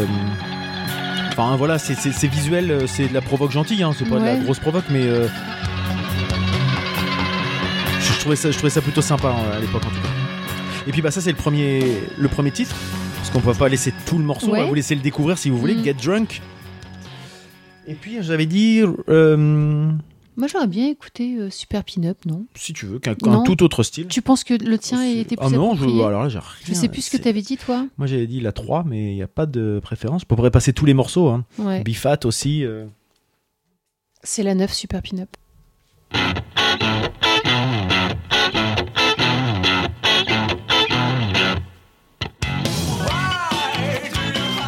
enfin 1.41 1.55
voilà, 1.57 1.77
c'est- 1.79 2.27
visuel, 2.27 2.71
euh, 2.71 2.87
c'est 2.87 3.07
de 3.07 3.13
la 3.13 3.21
provoque 3.21 3.51
gentille, 3.51 3.83
hein, 3.83 3.91
c'est 3.97 4.05
pas 4.07 4.19
de 4.19 4.25
la 4.25 4.35
grosse 4.37 4.59
provoque, 4.59 4.85
mais 4.89 5.03
euh, 5.03 5.27
je, 7.99 8.13
je 8.13 8.19
trouvais 8.19 8.35
ça, 8.35 8.51
je 8.51 8.57
trouvais 8.57 8.69
ça 8.69 8.81
plutôt 8.81 9.01
sympa 9.01 9.29
hein, 9.29 9.55
à 9.57 9.59
l'époque 9.59 9.83
en 9.85 9.89
tout 9.89 9.95
cas. 10.01 10.07
Et 10.87 10.91
puis 10.91 11.01
bah 11.01 11.11
ça 11.11 11.21
c'est 11.21 11.31
le 11.31 11.37
premier, 11.37 11.83
le 12.17 12.27
premier 12.27 12.51
titre, 12.51 12.75
parce 13.17 13.29
qu'on 13.29 13.39
peut 13.39 13.53
pas 13.53 13.69
laisser 13.69 13.93
tout 14.05 14.17
le 14.17 14.23
morceau, 14.23 14.47
on 14.47 14.51
va 14.51 14.65
vous 14.65 14.73
laisser 14.73 14.95
le 14.95 15.01
découvrir 15.01 15.37
si 15.37 15.49
vous 15.49 15.57
voulez, 15.57 15.75
Mhm. 15.75 15.83
Get 15.83 15.93
Drunk. 15.95 16.41
Et 17.87 17.93
puis 17.95 18.17
j'avais 18.21 18.45
dit, 18.45 18.81
euh, 19.09 19.91
Moi, 20.37 20.47
j'aurais 20.47 20.67
bien 20.67 20.87
écouté 20.87 21.35
euh, 21.37 21.49
Super 21.49 21.83
Pin-Up, 21.83 22.17
non? 22.25 22.45
Si 22.55 22.71
tu 22.73 22.85
veux, 22.85 22.99
qu'un 22.99 23.11
un 23.25 23.43
tout 23.43 23.61
autre 23.63 23.83
style. 23.83 24.07
Tu 24.07 24.21
penses 24.21 24.43
que 24.43 24.53
le 24.53 24.77
tien 24.77 25.03
était 25.03 25.35
plus 25.35 25.45
Ah 25.45 25.49
non, 25.49 25.71
je, 25.75 25.81
approprié? 25.81 26.03
alors 26.05 26.23
là, 26.23 26.29
j'ai 26.29 26.39
Je 26.61 26.71
rien, 26.71 26.75
sais 26.81 26.87
plus 26.87 27.01
ce 27.01 27.11
que 27.11 27.17
c'est- 27.17 27.23
tu 27.23 27.29
avais 27.29 27.41
dit, 27.41 27.57
toi. 27.57 27.85
Moi 27.97 28.07
j'avais 28.07 28.27
dit 28.27 28.39
la 28.39 28.51
3, 28.53 28.83
mais 28.85 29.11
il 29.11 29.15
n'y 29.15 29.21
a 29.23 29.27
pas 29.27 29.45
de 29.45 29.79
préférence. 29.83 30.23
On 30.29 30.35
pourrait 30.35 30.49
passer 30.51 30.71
tous 30.73 30.85
les 30.85 30.93
morceaux. 30.93 31.27
Hein. 31.27 31.45
Ouais. 31.57 31.83
Bifat 31.83 32.19
aussi. 32.25 32.63
euh. 32.63 32.85
C'est 34.23 34.43
la 34.43 34.55
9 34.55 34.73
Super 34.73 35.01
Pin-Up. 35.01 35.29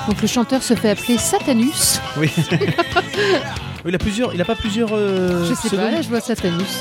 Donc 0.07 0.21
le 0.21 0.27
chanteur 0.27 0.61
se 0.61 0.73
fait 0.73 0.89
appeler 0.89 1.17
Satanus. 1.17 1.99
Oui. 2.17 2.29
Il 3.85 3.95
a 3.95 3.97
plusieurs. 3.97 4.33
Il 4.33 4.41
a 4.41 4.45
pas 4.45 4.55
plusieurs. 4.55 4.89
euh, 4.93 5.45
Je 5.45 5.53
sais 5.53 5.67
pseudos 5.67 5.85
pas, 5.85 5.91
là 5.91 6.01
je 6.01 6.09
vois 6.09 6.21
Satanus. 6.21 6.79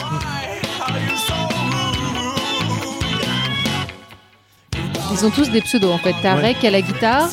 Ils 5.12 5.26
ont 5.26 5.30
tous 5.30 5.50
des 5.50 5.60
pseudos 5.60 5.92
en 5.92 5.98
fait. 5.98 6.14
T'as 6.22 6.36
Ouais. 6.36 6.48
Rek 6.54 6.64
à 6.64 6.70
la 6.70 6.80
guitare, 6.80 7.28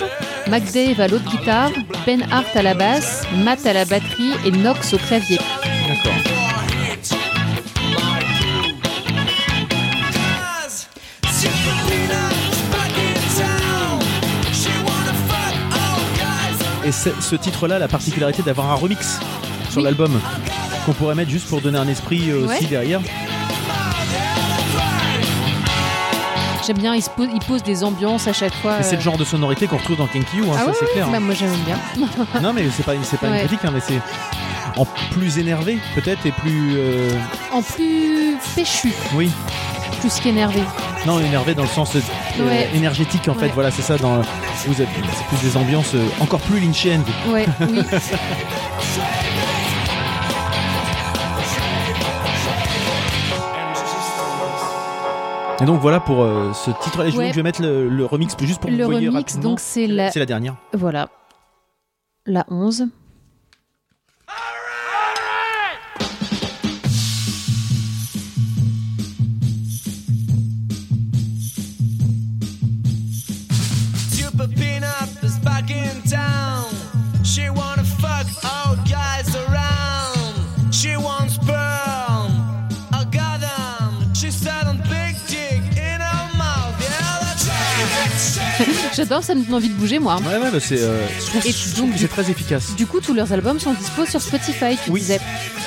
McDave 0.48 1.00
à 1.00 1.08
l'autre 1.08 1.30
guitare, 1.30 1.72
Ben 2.06 2.24
Hart 2.32 2.56
à 2.56 2.62
la 2.62 2.74
basse, 2.74 3.24
Matt 3.38 3.66
à 3.66 3.74
la 3.74 3.86
batterie 3.86 4.32
et 4.46 4.52
Nox 4.52 4.94
au 4.94 4.98
clavier. 4.98 5.40
D'accord. 5.88 6.14
Et 16.86 16.92
ce 16.92 17.36
titre-là 17.36 17.76
a 17.76 17.80
la 17.80 17.88
particularité 17.88 18.42
d'avoir 18.42 18.72
un 18.72 18.76
remix 18.76 19.20
sur 19.70 19.78
Oui. 19.78 19.84
l'album 19.84 20.20
qu'on 20.86 20.94
pourrait 20.94 21.16
mettre 21.16 21.32
juste 21.32 21.48
pour 21.48 21.62
donner 21.62 21.78
un 21.80 21.88
esprit 21.88 22.30
euh, 22.32 22.46
aussi 22.48 22.66
derrière. 22.66 23.00
J'aime 26.66 26.78
bien, 26.78 26.94
il, 26.94 27.02
se 27.02 27.10
pose, 27.10 27.28
il 27.34 27.40
pose 27.40 27.64
des 27.64 27.84
ambiances 27.84 28.28
à 28.28 28.34
chaque 28.34 28.54
fois. 28.54 28.80
Et 28.80 28.84
c'est 28.84 28.94
euh. 28.94 28.98
le 28.98 29.02
genre 29.02 29.18
de 29.18 29.24
sonorité 29.24 29.66
qu'on 29.66 29.78
retrouve 29.78 29.98
dans 29.98 30.06
Kenki 30.08 30.38
You, 30.38 30.46
hein, 30.52 30.58
Ah 30.60 30.66
ça 30.66 30.72
c'est 30.80 30.92
clair. 30.92 31.08
Bah, 31.10 31.20
moi 31.20 31.34
j'aime 31.34 31.56
bien. 31.66 31.78
Non 32.44 32.54
mais 32.54 32.64
c'est 32.76 32.84
pas, 32.84 32.94
pas 32.94 33.28
Ouais. 33.28 33.42
une 33.42 33.48
critique, 33.48 33.66
hein, 33.66 33.72
mais 33.74 33.80
c'est 33.80 34.00
en 34.76 34.86
plus 35.12 35.40
énervé 35.40 35.80
peut-être 35.96 36.26
et 36.26 36.32
plus... 36.32 36.74
euh, 36.78 37.10
En 37.52 37.62
plus 37.64 38.36
péchu, 38.56 38.94
oui, 39.16 39.32
plus 40.00 40.20
qu'énervé. 40.20 40.62
non 41.08 41.20
énervé 41.20 41.56
dans 41.56 41.64
le 41.64 41.70
sens 41.70 41.96
euh, 41.96 42.02
Ouais. 42.40 42.70
énergétique 42.76 43.28
en 43.30 43.34
fait, 43.34 43.50
voilà 43.50 43.72
c'est 43.72 43.82
ça, 43.82 43.98
dans, 43.98 44.22
vous 44.68 44.82
êtes, 44.82 44.88
c'est 45.18 45.26
plus 45.38 45.50
des 45.50 45.58
ambiances 45.58 45.96
euh, 45.96 46.06
encore 46.20 46.40
plus 46.42 46.60
lynchiennes. 46.60 47.04
Ouais, 47.30 47.46
oui. 47.68 47.80
Et 55.62 55.66
donc 55.66 55.80
voilà 55.82 56.00
pour 56.00 56.24
euh, 56.24 56.54
ce 56.54 56.72
titre-là, 56.72 57.08
Et 57.08 57.12
je, 57.12 57.18
Ouais. 57.18 57.26
donc, 57.26 57.34
je 57.34 57.40
vais 57.40 57.44
mettre 57.44 57.62
le, 57.62 57.90
le 57.90 58.06
remix 58.06 58.36
juste 58.42 58.62
pour 58.62 58.70
Le 58.72 58.84
vous 58.84 58.90
remix, 58.92 59.14
rapidement. 59.14 59.44
donc 59.44 59.60
c'est 59.60 59.88
la. 59.88 60.10
C'est 60.12 60.20
la 60.20 60.26
dernière. 60.26 60.56
Voilà. 60.74 61.10
La 62.26 62.46
11. 62.50 62.88
J'adore, 89.00 89.24
ça 89.24 89.34
me 89.36 89.44
donne 89.44 89.54
envie 89.56 89.70
de 89.70 89.74
bouger 89.76 89.98
moi. 90.00 90.18
Ouais, 90.18 90.38
ouais, 90.38 90.52
bah, 90.52 90.60
c'est 90.60 90.82
euh, 90.82 91.08
je 91.20 91.26
trouve 91.26 91.46
Et 91.48 91.52
je 91.52 91.66
donc, 91.68 91.74
trouve 91.76 91.90
que 91.90 91.94
du- 91.96 92.00
c'est 92.02 92.08
très 92.08 92.30
efficace. 92.32 92.76
Du 92.76 92.86
coup, 92.86 93.00
tous 93.00 93.14
leurs 93.14 93.32
albums 93.34 93.60
sont 93.60 93.74
dispo 93.74 94.06
sur 94.06 94.22
Spotify, 94.22 94.78
tu 94.84 94.92
Oui. 94.92 95.00
disais. 95.02 95.20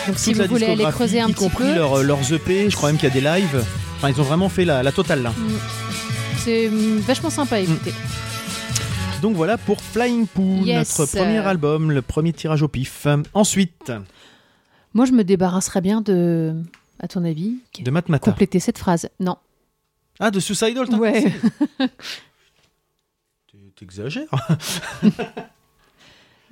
Donc 0.06 0.18
si 0.18 0.30
Toute 0.30 0.38
la 0.38 0.46
vous 0.46 0.52
voulez 0.54 0.66
aller 0.66 0.74
discographie, 0.76 0.96
creuser 0.96 1.20
un 1.20 1.28
y 1.28 1.32
petit 1.32 1.38
compris 1.44 1.64
peu, 1.64 1.78
euh, 1.80 2.02
leurs 2.02 2.32
EP, 2.32 2.68
je 2.70 2.76
crois 2.76 2.90
même 2.90 2.98
qu'il 3.00 3.08
y 3.08 3.12
a 3.12 3.14
des 3.14 3.20
lives. 3.20 3.64
Enfin, 3.96 4.10
ils 4.10 4.20
ont 4.20 4.24
vraiment 4.24 4.48
fait 4.48 4.64
la, 4.64 4.82
la 4.82 4.92
totale 4.92 5.22
là. 5.22 5.32
c'est 6.38 6.68
hum, 6.68 6.98
vachement 6.98 7.30
sympa 7.30 7.56
à 7.56 7.60
écouter. 7.60 7.92
Donc 9.22 9.36
voilà 9.36 9.56
pour 9.56 9.80
Flying 9.80 10.26
Pool, 10.26 10.66
Yes. 10.66 10.98
notre 10.98 11.10
premier 11.16 11.38
album, 11.38 11.92
le 11.92 12.02
premier 12.02 12.32
tirage 12.32 12.62
au 12.62 12.68
pif. 12.68 13.06
Ensuite, 13.34 13.92
Moi, 14.94 15.06
je 15.06 15.12
me 15.12 15.22
débarrasserais 15.24 15.80
bien 15.80 16.00
de, 16.00 16.52
à 17.00 17.06
ton 17.08 17.24
avis, 17.24 17.54
de 17.80 17.90
Matmata. 17.90 18.24
compléter 18.30 18.58
cette 18.60 18.78
phrase. 18.78 19.08
Non. 19.20 19.36
Ah, 20.20 20.30
de 20.32 20.40
Suicidal, 20.40 20.86
t'as 20.88 20.96
Ouais. 20.98 21.32
T'exagères. 23.82 24.28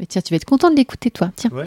Mais 0.00 0.06
tiens, 0.06 0.20
tu 0.20 0.32
vas 0.32 0.37
être 0.37 0.44
content 0.44 0.68
de 0.70 0.75
l'écouter, 0.76 1.12
toi. 1.12 1.30
Tiens. 1.37 1.50
Ouais. 1.52 1.66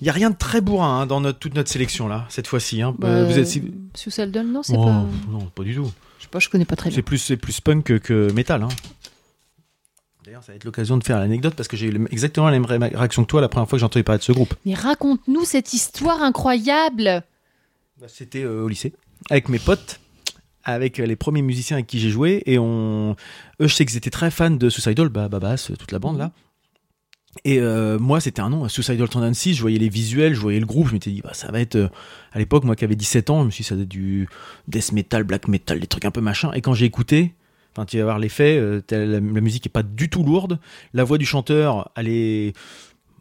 Il 0.00 0.06
y 0.06 0.08
a 0.08 0.12
rien 0.12 0.30
de 0.30 0.36
très 0.36 0.60
bourrin 0.60 1.00
hein, 1.00 1.06
dans 1.06 1.20
notre, 1.20 1.40
toute 1.40 1.54
notre 1.56 1.68
sélection 1.68 2.06
là, 2.06 2.26
cette 2.28 2.46
fois-ci. 2.46 2.80
hein. 2.80 2.94
Bah, 2.96 3.08
Euh, 3.08 3.24
vous 3.26 3.36
êtes 3.38 3.48
si- 3.48 3.72
Suicidal 3.96 4.30
Doll, 4.30 4.46
non, 4.46 4.62
c'est 4.62 4.76
Oh, 4.76 4.84
pas. 4.84 5.04
Non, 5.30 5.46
pas 5.46 5.64
du 5.64 5.74
tout. 5.74 5.90
Je 6.18 6.24
sais 6.24 6.28
pas, 6.30 6.38
je 6.38 6.48
connais 6.48 6.64
pas 6.64 6.76
très 6.76 6.90
bien. 6.90 6.94
C'est 6.96 7.02
plus, 7.02 7.18
c'est 7.18 7.36
plus 7.36 7.60
punk 7.60 7.82
que, 7.84 7.94
que 7.94 8.30
métal. 8.32 8.62
hein. 8.62 8.68
D'ailleurs, 10.24 10.44
ça 10.44 10.52
va 10.52 10.56
être 10.56 10.64
l'occasion 10.64 10.96
de 10.96 11.02
faire 11.02 11.18
l'anecdote 11.18 11.54
parce 11.56 11.66
que 11.68 11.76
j'ai 11.76 11.88
eu 11.88 12.06
exactement 12.12 12.46
la 12.46 12.52
même 12.52 12.64
ré- 12.66 12.78
réaction 12.78 13.24
que 13.24 13.28
toi 13.28 13.40
la 13.40 13.48
première 13.48 13.68
fois 13.68 13.76
que 13.76 13.80
j'ai 13.80 13.86
entendu 13.86 14.04
parler 14.04 14.20
de 14.20 14.24
ce 14.24 14.30
groupe. 14.32 14.54
Mais 14.64 14.74
raconte-nous 14.74 15.44
cette 15.44 15.72
histoire 15.74 16.22
incroyable. 16.22 17.24
Bah, 18.00 18.06
C'était 18.08 18.44
euh, 18.44 18.62
au 18.62 18.68
lycée, 18.68 18.92
avec 19.30 19.48
mes 19.48 19.58
potes, 19.58 19.98
avec 20.64 21.00
euh, 21.00 21.06
les 21.06 21.16
premiers 21.16 21.42
musiciens 21.42 21.76
avec 21.76 21.86
qui 21.86 22.00
j'ai 22.00 22.10
joué, 22.10 22.42
et 22.46 22.58
on, 22.58 23.16
eux, 23.60 23.68
je 23.68 23.74
sais 23.74 23.84
qu'ils 23.84 23.96
étaient 23.96 24.10
très 24.10 24.30
fans 24.30 24.50
de 24.50 24.68
Suicidal, 24.68 25.08
bah, 25.08 25.28
Babas, 25.28 25.70
toute 25.78 25.92
la 25.92 25.98
bande 25.98 26.18
là. 26.18 26.32
Et 27.44 27.58
euh, 27.58 27.98
moi, 27.98 28.20
c'était 28.20 28.40
un 28.40 28.50
nom, 28.50 28.68
Suicidal 28.68 29.08
Tendencies, 29.08 29.54
je 29.54 29.60
voyais 29.60 29.78
les 29.78 29.88
visuels, 29.88 30.34
je 30.34 30.40
voyais 30.40 30.60
le 30.60 30.66
groupe, 30.66 30.88
je 30.88 30.92
m'étais 30.92 31.10
dit, 31.10 31.20
bah, 31.20 31.34
ça 31.34 31.50
va 31.50 31.60
être. 31.60 31.74
euh, 31.74 31.88
à 32.32 32.38
l'époque, 32.38 32.64
moi 32.64 32.76
qui 32.76 32.84
avais 32.84 32.94
17 32.94 33.30
ans, 33.30 33.40
je 33.40 33.46
me 33.46 33.50
suis 33.50 33.62
dit, 33.62 33.68
ça 33.68 33.74
va 33.74 33.82
être 33.82 33.88
du 33.88 34.28
death 34.68 34.92
metal, 34.92 35.24
black 35.24 35.48
metal, 35.48 35.80
des 35.80 35.86
trucs 35.86 36.04
un 36.04 36.10
peu 36.12 36.20
machin. 36.20 36.52
Et 36.52 36.60
quand 36.60 36.74
j'ai 36.74 36.86
écouté, 36.86 37.34
tu 37.88 37.98
vas 37.98 38.04
voir 38.04 38.18
l'effet, 38.18 38.56
euh, 38.56 38.80
la 38.90 39.20
musique 39.20 39.66
est 39.66 39.70
pas 39.70 39.82
du 39.82 40.08
tout 40.08 40.22
lourde, 40.22 40.60
la 40.92 41.02
voix 41.02 41.18
du 41.18 41.26
chanteur, 41.26 41.90
elle 41.96 42.08
est. 42.08 42.52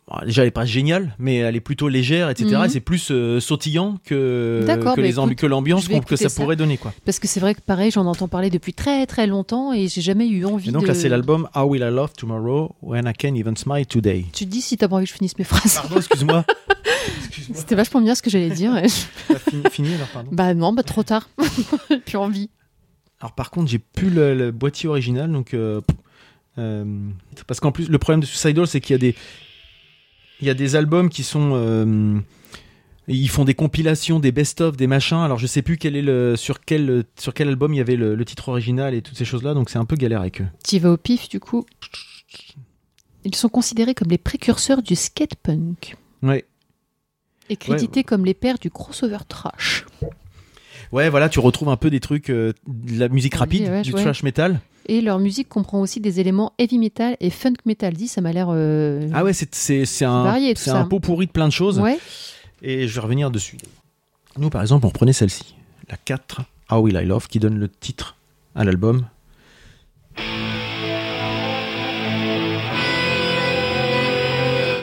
bon, 0.08 0.26
déjà, 0.26 0.42
elle 0.44 0.48
est 0.50 0.52
pas 0.52 0.66
géniale, 0.66 1.16
mais 1.20 1.38
elle 1.38 1.56
est 1.56 1.62
plutôt 1.62 1.88
légère, 1.90 2.30
etc. 2.30 2.56
Mhm. 2.58 2.66
Et 2.66 2.70
c'est 2.70 2.80
plus 2.80 3.10
euh, 3.12 3.40
sautillant 3.40 3.98
que, 4.06 4.64
D'accord, 4.66 4.96
que, 4.96 5.02
les 5.02 5.16
ambi- 5.18 5.28
écoute, 5.32 5.40
que 5.40 5.46
l'ambiance 5.46 5.88
que 5.88 6.16
ça, 6.16 6.30
pourrait 6.30 6.56
donner. 6.56 6.78
quoi. 6.78 6.94
Parce 7.06 7.20
que 7.20 7.28
c'est 7.28 7.40
vrai 7.40 7.56
que 7.56 7.62
pareil, 7.62 7.92
j'en 7.92 8.06
entends 8.06 8.28
parler 8.28 8.50
depuis 8.50 8.74
très 8.74 9.06
très 9.06 9.28
longtemps 9.28 9.74
et 9.74 9.88
j'ai 9.88 10.02
jamais 10.02 10.28
eu 10.28 10.46
envie 10.46 10.70
Et 10.70 10.72
donc 10.72 10.84
de. 10.84 10.88
là, 10.88 10.94
c'est 10.94 11.10
l'album 11.10 11.48
How 11.56 11.64
Will 11.64 11.82
I 11.82 11.94
Love 11.94 12.14
Tomorrow 12.18 12.76
When 12.82 13.06
I 13.08 13.14
Can 13.14 13.36
Even 13.36 13.56
Smile 13.58 13.86
Today. 13.86 14.26
Tu 14.34 14.46
te 14.46 14.50
dis 14.50 14.62
si 14.62 14.78
t'as 14.78 14.88
pas 14.88 14.96
envie 14.98 15.06
que 15.06 15.12
je 15.12 15.16
finisse 15.16 15.38
mes 15.38 15.44
phrases. 15.46 15.76
Pardon, 15.76 15.98
excuse-moi. 15.98 16.46
C'était 17.54 17.76
vachement 17.76 18.02
bien 18.02 18.16
ce 18.16 18.22
que 18.22 18.30
j'allais 18.30 18.50
dire. 18.50 18.72
je- 18.84 19.36
fini, 19.50 19.64
fini, 19.72 19.94
alors, 19.96 20.08
pardon? 20.08 20.30
bah 20.32 20.54
non, 20.54 20.74
bah 20.74 20.84
trop 20.84 21.04
tard. 21.04 21.30
Plus 22.06 22.18
envie. 22.18 22.50
Alors 23.20 23.34
par 23.34 23.52
contre, 23.52 23.70
j'ai 23.70 23.80
plus 23.80 24.10
le, 24.10 24.36
le 24.36 24.52
boîtier 24.52 24.90
original, 24.90 25.32
donc 25.32 25.54
euh, 25.54 25.80
euh, 26.58 26.84
parce 27.48 27.60
qu'en 27.62 27.72
plus 27.72 27.88
le 27.90 27.98
problème 27.98 28.20
de 28.20 28.26
Suicidal, 28.26 28.68
c'est 28.68 28.82
qu'il 28.82 28.94
y 28.94 28.96
a 28.96 28.98
des 29.00 29.16
il 30.42 30.48
y 30.48 30.50
a 30.50 30.54
des 30.54 30.76
albums 30.76 31.10
qui 31.10 31.24
sont 31.24 31.52
euh, 31.54 32.20
ils 33.08 33.30
font 33.30 33.44
des 33.46 33.54
compilations, 33.54 34.20
des 34.20 34.32
best-of, 34.32 34.78
des 34.78 34.88
machins. 34.88 35.18
Alors 35.18 35.38
je 35.40 35.48
sais 35.48 35.62
plus 35.62 35.78
quel 35.78 35.96
est 35.96 36.02
le 36.02 36.36
sur 36.36 36.62
quel 36.62 37.04
sur 37.20 37.34
quel 37.34 37.50
album 37.50 37.74
il 37.74 37.78
y 37.78 37.82
avait 37.82 37.96
le, 37.96 38.16
le 38.16 38.26
titre 38.26 38.50
original 38.50 38.94
et 38.94 39.02
toutes 39.02 39.18
ces 39.18 39.26
choses-là, 39.26 39.54
donc 39.54 39.70
c'est 39.70 39.80
un 39.80 39.86
peu 39.86 39.96
galère 39.96 40.22
avec 40.22 40.42
eux. 40.42 40.48
Tu 40.68 40.80
vas 40.80 40.92
au 40.92 40.98
pif 40.98 41.30
du 41.30 41.40
coup. 41.40 41.66
Ils 43.26 43.36
sont 43.36 43.50
considérés 43.50 43.94
comme 43.94 44.10
les 44.10 44.18
précurseurs 44.18 44.82
du 44.82 44.96
skate 44.96 45.36
punk 45.36 45.96
Ouais. 46.22 46.46
et 47.50 47.56
crédités 47.58 48.04
comme 48.04 48.26
les 48.26 48.34
pères 48.34 48.58
du 48.60 48.70
crossover 48.70 49.18
trash. 49.28 49.86
Ouais, 50.92 51.10
voilà, 51.10 51.28
tu 51.30 51.40
retrouves 51.40 51.70
un 51.70 51.78
peu 51.78 51.90
des 51.90 52.00
trucs 52.00 52.30
euh, 52.30 52.54
de 52.68 53.00
la 53.00 53.10
musique 53.10 53.36
rapide, 53.36 53.64
ouais, 53.64 53.82
du 53.82 53.92
thrash 53.94 54.24
metal. 54.24 54.62
Et 54.88 55.02
leur 55.02 55.20
musique 55.20 55.48
comprend 55.50 55.80
aussi 55.82 56.00
des 56.00 56.20
éléments 56.20 56.54
heavy 56.60 56.78
metal 56.78 57.16
et 57.20 57.30
funk 57.30 57.54
metal. 57.66 57.94
Dis, 57.94 58.08
ça 58.08 58.22
m'a 58.22 58.32
l'air. 58.34 58.48
euh, 58.52 59.10
Ah 59.14 59.24
ouais, 59.24 59.34
c'est 59.34 59.50
un 60.06 60.24
c'est 60.56 60.70
un 60.72 60.86
pot 60.86 61.00
pourri 61.00 61.28
de 61.28 61.32
plein 61.32 61.48
de 61.48 61.54
choses. 61.54 61.80
Ouais. 61.80 61.98
Et 62.62 62.88
je 62.88 62.94
vais 62.96 63.02
revenir 63.02 63.32
dessus. 63.32 63.58
Nous, 64.38 64.50
par 64.50 64.62
exemple, 64.62 64.86
on 64.86 64.90
reprenait 64.90 65.14
celle-ci, 65.14 65.56
la 65.90 65.98
4, 65.98 66.42
How 66.72 66.78
Will 66.80 66.96
I 67.02 67.06
Love, 67.06 67.28
qui 67.28 67.40
donne 67.40 67.58
le 67.60 67.70
titre 67.70 68.16
à 68.56 68.64
l'album. 68.64 69.06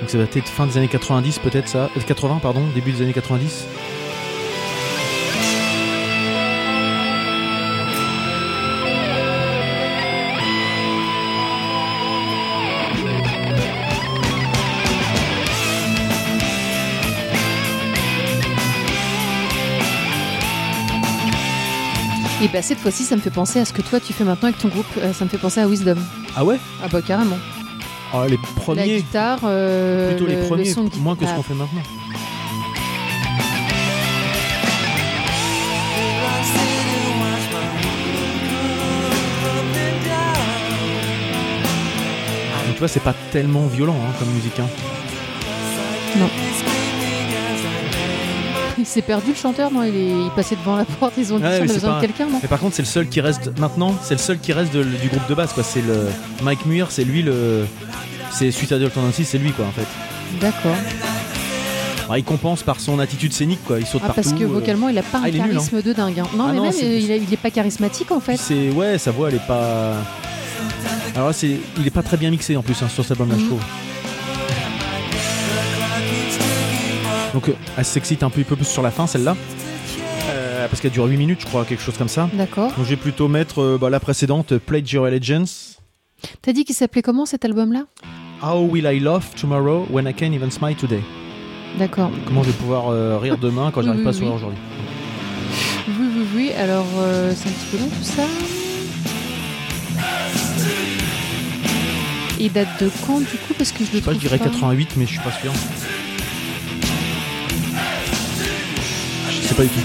Donc 0.00 0.09
ça 0.09 0.19
va 0.19 0.25
être 0.25 0.49
fin 0.49 0.66
des 0.66 0.76
années 0.78 0.88
90, 0.88 1.38
peut-être 1.40 1.69
ça, 1.69 1.90
euh, 1.97 2.00
80, 2.07 2.38
pardon, 2.42 2.62
début 2.75 2.92
des 2.92 3.02
années 3.02 3.12
90. 3.12 3.64
Et 22.42 22.49
bah 22.49 22.62
cette 22.62 22.78
fois-ci, 22.78 23.04
ça 23.04 23.16
me 23.16 23.20
fait 23.20 23.30
penser 23.30 23.59
à 23.61 23.64
ce 23.64 23.73
que 23.73 23.82
toi 23.82 24.00
tu 24.00 24.12
fais 24.12 24.25
maintenant 24.25 24.49
avec 24.49 24.59
ton 24.59 24.68
groupe. 24.68 24.87
Euh, 24.99 25.12
ça 25.12 25.25
me 25.25 25.30
fait 25.30 25.37
penser 25.38 25.61
à 25.61 25.66
Wisdom. 25.68 25.97
Ah 26.37 26.44
ouais? 26.44 26.59
Ah 26.82 26.88
bah 26.90 27.02
carrément. 27.02 27.37
Ah, 28.12 28.25
Les 28.28 28.37
La 28.37 28.42
premiers, 28.62 28.97
guitare, 28.97 29.40
euh, 29.44 30.11
plutôt 30.11 30.25
le- 30.26 30.30
les 30.32 30.40
le 30.40 30.47
premiers, 30.47 30.64
son 30.73 30.85
de 30.85 30.97
moins 30.97 31.16
que 31.16 31.26
ce 31.26 31.32
qu'on 31.35 31.42
fait 31.42 31.54
maintenant. 31.54 31.82
Donc, 42.66 42.75
tu 42.75 42.78
vois, 42.78 42.88
c'est 42.88 43.00
pas 43.02 43.14
tellement 43.32 43.66
violent 43.66 43.97
hein, 43.97 44.12
comme 44.18 44.28
musique. 44.30 44.59
hein. 44.61 44.68
Il 48.80 48.87
s'est 48.87 49.02
perdu 49.02 49.30
le 49.30 49.37
chanteur, 49.37 49.70
non? 49.70 49.82
Il, 49.82 49.94
est... 49.94 50.08
il 50.10 50.30
passait 50.34 50.56
devant 50.56 50.76
la 50.76 50.84
porte, 50.84 51.12
ils 51.18 51.32
ont 51.32 51.37
dit 51.38 51.42
Ouais, 51.44 51.58
on 51.60 51.64
a 51.64 51.66
besoin 51.66 51.90
pas- 51.90 51.96
de 52.00 52.06
quelqu'un, 52.06 52.26
non? 52.26 52.38
Mais 52.42 52.49
par 52.49 52.58
contre, 52.58 52.75
c'est 52.76 52.82
le 52.82 52.88
seul 52.88 53.08
qui 53.08 53.20
reste 53.20 53.58
maintenant. 53.58 53.94
C'est 54.02 54.14
le 54.14 54.20
seul 54.20 54.38
qui 54.38 54.52
reste 54.52 54.72
de- 54.72 54.82
du 54.82 55.08
groupe 55.08 55.28
de 55.28 55.34
base, 55.34 55.52
quoi. 55.52 55.62
C'est 55.62 55.82
le 55.82 56.08
Mike 56.42 56.64
Muir, 56.66 56.87
c'est 56.90 57.04
lui 57.04 57.22
le. 57.22 57.66
C'est 58.32 58.50
Suicidal 58.50 58.88
Tendencies, 58.90 59.25
c'est 59.25 59.38
lui, 59.38 59.52
quoi, 59.52 59.66
en 59.66 59.70
fait. 59.72 59.87
D'accord. 60.40 60.76
Alors, 62.04 62.16
il 62.16 62.25
compense 62.25 62.62
par 62.62 62.80
son 62.80 62.99
attitude 62.99 63.32
scénique, 63.32 63.60
quoi. 63.66 63.78
Il 63.78 63.87
saute 63.87 64.00
Ah, 64.04 64.08
partout. 64.08 64.22
parce 64.22 64.32
que 64.34 64.44
euh, 64.44 64.49
vocalement, 64.49 64.88
il 64.88 64.99
a 64.99 65.02
pas 65.02 65.20
Ah, 65.22 65.26
un 65.26 65.30
nul, 65.30 65.38
charisme 65.52 65.82
de 65.82 65.92
dingue. 65.92 66.18
hein. 66.20 66.26
Non, 66.37 66.44
Ah 66.49 66.52
mais 66.52 66.56
non, 66.58 66.62
même, 66.64 66.72
il, 66.80 67.12
a- 67.12 67.16
il 67.16 67.32
est 67.32 67.37
pas 67.37 67.50
charismatique 67.50 68.10
en 68.10 68.20
fait. 68.20 68.37
c'est 68.37 68.70
ouais, 68.70 68.99
sa 68.99 69.10
voix, 69.12 69.28
elle 69.28 69.37
est 69.37 69.46
pas. 69.46 69.92
Alors 71.14 71.28
là, 71.28 71.32
c'est, 71.32 71.56
il 71.78 71.87
est 71.87 71.90
pas 71.90 72.02
très 72.02 72.16
bien 72.16 72.30
mixé 72.30 72.56
en 72.56 72.62
plus 72.62 72.80
hein, 72.82 72.88
sur 72.88 73.02
cet 73.04 73.12
album-là, 73.12 73.34
je 73.37 73.42
Mhm. 73.42 73.49
trouve. 73.49 73.60
Donc 77.34 77.49
euh, 77.49 77.52
elle 77.76 77.84
s'excite 77.84 78.22
un 78.22 78.30
peu, 78.30 78.40
un 78.40 78.44
peu 78.44 78.56
plus 78.56 78.64
sur 78.66 78.82
la 78.82 78.90
fin, 78.90 79.06
celle-là. 79.06 79.37
Euh, 80.30 80.68
parce 80.68 80.80
qu'elle 80.80 80.90
dure 80.90 81.04
8 81.06 81.16
minutes, 81.16 81.40
je 81.40 81.46
crois, 81.46 81.64
quelque 81.64 81.82
chose 81.82 81.96
comme 81.96 82.08
ça. 82.08 82.28
D'accord. 82.34 82.72
Donc 82.76 82.84
je 82.84 82.90
vais 82.90 82.96
plutôt 82.96 83.28
mettre 83.28 83.60
euh, 83.62 83.78
bah, 83.80 83.90
la 83.90 84.00
précédente, 84.00 84.56
Pledge 84.58 84.92
Your 84.92 85.06
Allegiance. 85.06 85.78
T'as 86.42 86.52
dit 86.52 86.64
qu'il 86.64 86.75
s'appelait 86.75 87.02
comment 87.02 87.26
cet 87.26 87.44
album-là? 87.44 87.84
How 88.42 88.60
will 88.66 88.87
I 88.87 89.00
love 89.00 89.26
tomorrow 89.40 89.87
when 89.90 90.06
I 90.06 90.14
can't 90.14 90.32
even 90.34 90.50
smile 90.50 90.75
today 90.75 91.02
D'accord. 91.78 92.10
Comment 92.26 92.42
je 92.42 92.49
vais 92.49 92.56
pouvoir 92.56 92.88
euh, 92.88 93.18
rire 93.18 93.38
demain 93.38 93.70
quand 93.72 93.82
j'arrive 93.82 94.00
oui, 94.00 94.04
pas 94.04 94.10
à 94.10 94.12
sourire 94.12 94.32
oui. 94.32 94.37
aujourd'hui 94.37 94.58
Oui, 95.88 96.06
oui, 96.16 96.26
oui. 96.34 96.52
Alors, 96.58 96.87
c'est 97.34 97.49
un 97.49 97.52
petit 97.52 97.66
peu 97.70 97.78
long 97.78 97.88
tout 97.88 98.02
ça. 98.04 98.22
Il 102.40 102.50
date 102.52 102.82
de 102.82 102.90
quand 103.06 103.18
du 103.18 103.26
coup? 103.26 103.54
Parce 103.56 103.70
que 103.70 103.84
je 103.84 103.92
le 103.92 103.99
Je 103.99 103.99
sais 103.99 104.00
pas, 104.02 104.14
je 104.14 104.18
dirais 104.18 104.38
pas. 104.38 104.44
88, 104.46 104.96
mais 104.96 105.04
je 105.04 105.10
suis 105.10 105.20
pas 105.20 105.32
sûr. 105.32 105.52
Pas 109.61 109.64
du 109.64 109.71
tout. 109.71 109.81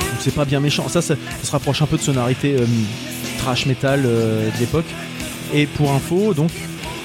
Donc 0.00 0.20
C'est 0.20 0.34
pas 0.34 0.44
bien 0.44 0.60
méchant. 0.60 0.88
Ça, 0.88 1.02
ça, 1.02 1.14
ça 1.16 1.46
se 1.46 1.50
rapproche 1.52 1.82
un 1.82 1.86
peu 1.86 1.96
de 1.96 2.02
sonorité 2.02 2.56
euh, 2.58 2.66
trash 3.38 3.66
metal 3.66 4.02
euh, 4.06 4.50
de 4.50 4.58
l'époque. 4.58 4.86
Et 5.52 5.66
pour 5.66 5.92
info, 5.92 6.32
donc, 6.34 6.50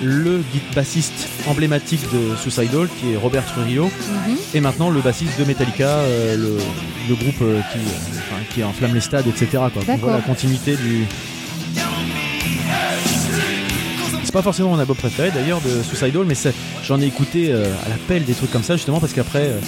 le 0.02 0.42
bassiste 0.74 1.28
emblématique 1.48 2.02
de 2.14 2.36
Suicidal, 2.38 2.88
qui 3.00 3.12
est 3.14 3.18
Robert 3.18 3.46
Trujillo, 3.46 3.86
Mhm. 4.28 4.38
et 4.54 4.62
maintenant 4.62 4.90
le 4.90 5.02
bassiste 5.02 5.38
de 5.38 5.44
Metallica, 5.44 5.88
euh, 5.90 6.38
le, 6.38 6.58
le 7.10 7.16
groupe 7.16 7.42
euh, 7.42 7.60
qui, 7.74 7.80
euh, 7.80 8.18
enfin, 8.20 8.42
qui 8.54 8.64
enflamme 8.64 8.94
les 8.94 9.02
stades, 9.02 9.28
etc. 9.28 9.48
Quoi. 9.74 9.84
Donc 9.86 10.00
voilà 10.00 10.18
la 10.18 10.24
continuité 10.24 10.76
du. 10.78 11.06
C'est 14.30 14.34
pas 14.34 14.44
forcément 14.44 14.70
mon 14.70 14.78
album 14.78 14.96
préféré 14.96 15.32
d'ailleurs 15.32 15.60
de 15.60 15.82
Suicidal, 15.82 16.24
mais 16.24 16.36
j'en 16.84 17.02
ai 17.02 17.08
écouté 17.08 17.48
euh, 17.50 17.66
à 17.84 17.90
l'appel 17.90 18.26
des 18.26 18.36
trucs 18.36 18.52
comme 18.52 18.62
ça 18.62 18.76
justement 18.76 19.00
parce 19.00 19.12
qu'après 19.12 19.48
euh, 19.48 19.60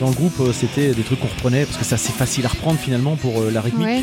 dans 0.00 0.08
le 0.08 0.14
groupe 0.14 0.40
euh, 0.40 0.54
c'était 0.54 0.94
des 0.94 1.02
trucs 1.02 1.20
qu'on 1.20 1.26
reprenait 1.26 1.66
parce 1.66 1.76
que 1.76 1.84
c'est 1.84 1.96
assez 1.96 2.12
facile 2.14 2.46
à 2.46 2.48
reprendre 2.48 2.78
finalement 2.78 3.16
pour 3.16 3.42
euh, 3.42 3.50
la 3.50 3.60
rythmique. 3.60 3.86
Ouais. 3.86 4.02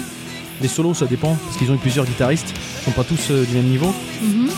Les 0.61 0.67
solos 0.67 0.93
ça 0.93 1.07
dépend 1.07 1.35
parce 1.43 1.57
qu'ils 1.57 1.71
ont 1.71 1.73
eu 1.73 1.79
plusieurs 1.79 2.05
guitaristes, 2.05 2.53
ils 2.53 2.85
sont 2.85 2.91
pas 2.91 3.03
tous 3.03 3.31
du 3.31 3.55
même 3.55 3.65
niveau. 3.65 3.91
Mhm. 4.21 4.49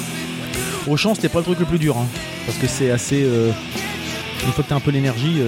Au 0.90 0.98
chant 0.98 1.16
c'était 1.16 1.30
pas 1.30 1.40
le 1.40 1.46
truc 1.46 1.60
le 1.60 1.66
plus 1.66 1.80
dur 1.80 1.96
hein, 1.98 2.08
parce 2.46 2.58
que 2.58 2.68
c'est 2.68 2.92
assez. 2.92 3.22
une 3.22 4.52
fois 4.52 4.62
que 4.62 4.68
t'as 4.68 4.76
un 4.76 4.82
peu 4.82 4.92
l'énergie. 4.92 5.40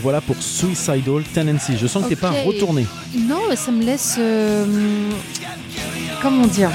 Donc 0.00 0.04
voilà 0.04 0.22
pour 0.22 0.36
Suicidal 0.42 1.22
Tendency. 1.34 1.74
Je 1.78 1.86
sens 1.86 2.04
que 2.04 2.08
t'es 2.08 2.16
pas 2.16 2.30
retourné. 2.30 2.86
Non, 3.14 3.40
mais 3.50 3.56
ça 3.56 3.70
me 3.70 3.84
laisse. 3.84 4.16
euh, 4.18 4.64
comment 6.22 6.46
dire? 6.46 6.70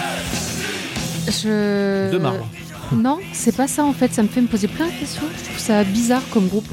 Je. 1.28 2.12
De 2.12 2.20
marbre. 2.20 2.48
Non, 2.96 3.18
c'est 3.34 3.56
pas 3.56 3.68
ça 3.68 3.84
en 3.84 3.94
fait. 3.94 4.14
Ça 4.14 4.22
me 4.22 4.28
fait 4.28 4.42
me 4.42 4.48
poser 4.48 4.68
plein 4.68 4.86
de 4.86 4.92
questions. 4.92 5.24
Je 5.40 5.44
trouve 5.46 5.58
ça 5.58 5.84
bizarre 5.84 6.22
comme 6.32 6.48
groupe. 6.48 6.68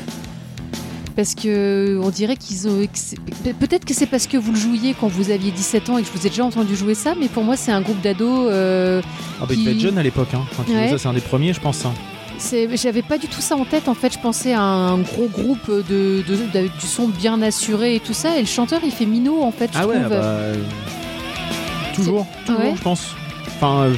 Parce 1.17 1.35
que 1.35 1.99
on 2.03 2.11
dirait 2.11 2.37
qu'ils 2.37 2.69
ont. 2.69 2.87
Peut-être 3.59 3.87
que 3.87 3.95
c'est 3.95 4.05
parce 4.07 4.27
que 4.27 4.37
vous 4.37 4.53
le 4.53 4.59
jouiez 4.59 4.95
quand 5.01 5.09
vous 5.09 5.31
aviez 5.31 5.53
17 5.53 5.89
ans 5.89 5.97
et 5.97 6.03
que 6.03 6.09
je 6.09 6.19
vous 6.19 6.27
ai 6.27 6.29
déjà 6.29 6.45
entendu 6.45 6.77
jouer 6.77 6.95
ça, 6.95 7.15
mais 7.19 7.29
pour 7.29 7.45
moi 7.45 7.57
c'est 7.57 7.73
un 7.73 7.81
groupe 7.81 8.03
d'ados. 8.03 8.49
euh, 8.51 9.01
Ah 9.41 9.47
bah 9.47 9.55
il 9.55 9.57
Qui- 9.57 9.65
devait 9.65 9.77
être 9.77 9.81
jeune 9.81 9.97
à 9.97 10.03
l'époque. 10.03 10.29
Hein. 10.35 10.43
Quand 10.55 10.65
il 10.69 10.75
Ouais. 10.75 10.83
faisait 10.85 10.99
ça, 10.99 11.03
c'est 11.05 11.09
un 11.09 11.15
des 11.15 11.21
premiers, 11.23 11.55
je 11.55 11.61
pense. 11.61 11.87
hein. 11.87 11.95
J'avais 12.75 13.03
pas 13.03 13.19
du 13.19 13.27
tout 13.29 13.41
ça 13.41 13.57
en 13.57 13.65
tête. 13.65 13.89
En 13.89 13.95
fait, 13.95 14.13
je 14.13 14.19
pensais 14.19 14.53
à 14.53 14.61
un 14.63 14.99
gros 14.99 15.27
groupe 15.29 15.69
de, 15.71 16.23
de- 16.27 16.37
de- 16.53 16.69
du 16.69 16.87
son 16.87 17.09
bien 17.09 17.41
assuré 17.43 17.95
et 17.97 18.01
tout 18.01 18.13
ça. 18.15 18.37
Et 18.37 18.41
le 18.41 18.47
chanteur, 18.47 18.81
il 18.85 18.91
fait 18.91 19.07
minot 19.07 19.43
en 19.43 19.53
fait. 19.53 19.71
Je 19.73 19.79
Ah 19.79 19.87
ouais, 19.87 19.99
bah, 20.09 20.23
toujours, 21.95 22.27
toujours, 22.47 22.61
Ouais. 22.61 22.75
je 22.77 22.83
pense. 22.83 23.15
Enfin, 23.57 23.83
euh, 23.85 23.95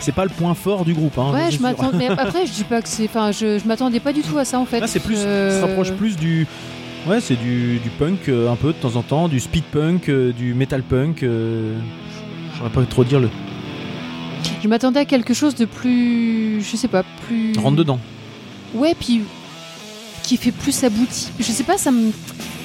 c'est 0.00 0.12
pas 0.14 0.24
le 0.24 0.30
point 0.30 0.54
fort 0.54 0.84
du 0.84 0.92
groupe. 0.94 1.16
Hein, 1.18 1.32
Ouais, 1.32 1.50
je 1.50 1.60
m'attends. 1.60 1.90
Mais 1.94 2.08
après, 2.18 2.46
je 2.46 2.52
dis 2.52 2.64
pas 2.64 2.82
que 2.82 2.88
c'est. 2.88 3.04
Enfin, 3.04 3.32
je, 3.32 3.58
je 3.58 3.66
m'attendais 3.66 4.00
pas 4.00 4.12
du 4.12 4.22
tout 4.22 4.38
à 4.38 4.44
ça 4.44 4.58
en 4.58 4.66
fait. 4.66 4.80
Là, 4.80 4.86
c'est 4.86 5.00
plus, 5.00 5.18
Euh, 5.18 5.50
ça 5.52 5.60
se 5.60 5.70
rapproche 5.70 5.92
plus 5.92 6.16
du. 6.16 6.46
Ouais, 7.08 7.20
c'est 7.20 7.36
du, 7.36 7.78
du 7.78 7.88
punk 7.90 8.28
euh, 8.28 8.50
un 8.50 8.56
peu 8.56 8.68
de 8.68 8.72
temps 8.78 8.96
en 8.96 9.02
temps, 9.02 9.28
du 9.28 9.38
speed 9.38 9.62
punk, 9.64 10.08
euh, 10.08 10.32
du 10.32 10.54
metal 10.54 10.82
punk. 10.82 11.18
je 11.22 12.58
saurais 12.58 12.70
pas 12.70 12.82
trop 12.82 13.04
dire 13.04 13.20
le. 13.20 13.28
Je 14.66 14.68
m'attendais 14.68 14.98
à 14.98 15.04
quelque 15.04 15.32
chose 15.32 15.54
de 15.54 15.64
plus. 15.64 16.60
Je 16.60 16.74
sais 16.76 16.88
pas, 16.88 17.04
plus. 17.28 17.52
Rentre 17.56 17.76
dedans. 17.76 18.00
Ouais, 18.74 18.96
puis 18.98 19.20
qui 20.24 20.36
fait 20.36 20.50
plus 20.50 20.82
abouti. 20.82 21.28
Je 21.38 21.44
sais 21.52 21.62
pas, 21.62 21.78
ça 21.78 21.92
me. 21.92 22.10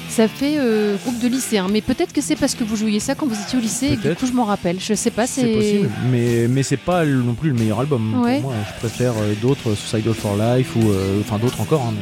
Ça 0.10 0.28
fait 0.28 0.56
euh, 0.58 0.98
groupe 0.98 1.20
de 1.20 1.28
lycéens, 1.28 1.68
mais 1.72 1.82
peut-être 1.82 2.12
que 2.12 2.20
c'est 2.22 2.36
parce 2.36 2.56
que 2.56 2.64
vous 2.64 2.76
jouiez 2.76 3.00
ça 3.00 3.14
quand 3.14 3.28
vous 3.28 3.40
étiez 3.40 3.60
au 3.60 3.62
lycée 3.62 3.92
et 3.94 3.98
que 3.98 4.08
du 4.10 4.16
coup 4.16 4.26
je 4.26 4.32
m'en 4.32 4.46
rappelle. 4.46 4.80
Je 4.80 4.96
sais 4.96 5.12
pas, 5.12 5.28
C'est 5.28 5.42
c'est. 5.42 5.54
possible, 5.54 5.92
mais, 6.12 6.48
mais 6.48 6.64
c'est 6.64 6.76
pas 6.76 7.06
non 7.06 7.36
plus 7.36 7.50
le 7.52 7.56
meilleur 7.56 7.80
album. 7.82 8.20
Ouais. 8.20 8.42
Pour 8.42 8.50
moi, 8.50 8.60
je 8.74 8.80
préfère 8.80 9.14
euh, 9.20 9.36
d'autres, 9.40 9.76
Suicidal 9.76 10.16
for 10.16 10.36
Life 10.36 10.76
ou 10.76 10.90
euh, 10.90 11.22
enfin 11.22 11.38
d'autres 11.38 11.62
encore. 11.62 11.82
hein, 11.84 11.94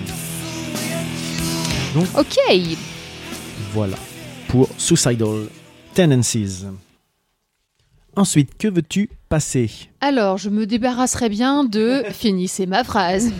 mais 1.95 2.01
Ok. 2.17 2.37
Voilà 3.73 3.97
pour 4.47 4.69
Suicidal 4.77 5.47
Tendencies. 5.93 6.63
Ensuite, 8.15 8.57
que 8.57 8.69
veux-tu 8.69 9.09
passer 9.29 9.71
Alors, 10.01 10.37
je 10.37 10.49
me 10.49 10.65
débarrasserai 10.65 11.29
bien 11.29 11.63
de. 11.63 12.03
Finissez 12.11 12.65
ma 12.65 12.83
phrase. 12.83 13.31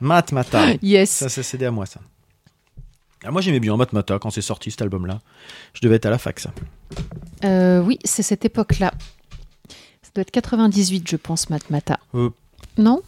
Matmata. 0.00 0.72
Yes. 0.82 1.10
Ça, 1.10 1.28
c'est 1.28 1.42
cédé 1.42 1.66
à 1.66 1.70
moi, 1.70 1.86
ça. 1.86 2.00
Ah, 3.24 3.30
moi, 3.30 3.40
j'aimais 3.40 3.60
bien 3.60 3.76
Matmata 3.76 4.18
quand 4.18 4.30
c'est 4.30 4.40
sorti 4.42 4.70
cet 4.70 4.82
album-là. 4.82 5.20
Je 5.74 5.80
devais 5.80 5.96
être 5.96 6.06
à 6.06 6.10
la 6.10 6.18
fac, 6.18 6.38
ça. 6.40 6.50
Euh, 7.44 7.80
oui, 7.80 7.98
c'est 8.04 8.22
cette 8.22 8.44
époque-là. 8.44 8.92
Ça 10.02 10.10
doit 10.14 10.22
être 10.22 10.30
98, 10.30 11.08
je 11.08 11.16
pense, 11.16 11.50
Matmata. 11.50 11.98
Euh, 12.14 12.30
Non? 12.78 13.02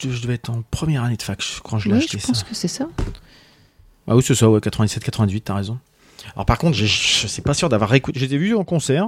Je, 0.00 0.10
je 0.10 0.22
devais 0.22 0.34
être 0.34 0.50
en 0.50 0.62
première 0.70 1.04
année 1.04 1.16
de 1.16 1.22
fac 1.22 1.42
quand 1.62 1.78
je 1.78 1.88
l'ai 1.88 1.94
Oui, 1.96 2.00
acheté, 2.02 2.18
je 2.18 2.26
pense 2.26 2.38
ça. 2.40 2.44
que 2.44 2.54
c'est 2.54 2.68
ça. 2.68 2.86
Ah 4.06 4.16
oui, 4.16 4.22
c'est 4.26 4.34
ça, 4.34 4.48
ouais, 4.50 4.60
97-98, 4.60 5.40
t'as 5.42 5.54
raison. 5.54 5.78
Alors, 6.34 6.46
par 6.46 6.58
contre, 6.58 6.76
je 6.76 6.84
suis 6.86 7.42
pas 7.42 7.54
sûr 7.54 7.68
d'avoir 7.68 7.90
réécouté. 7.90 8.18
Je 8.20 8.24
les 8.26 8.34
ai 8.34 8.38
vus 8.38 8.54
en 8.54 8.64
concert. 8.64 9.06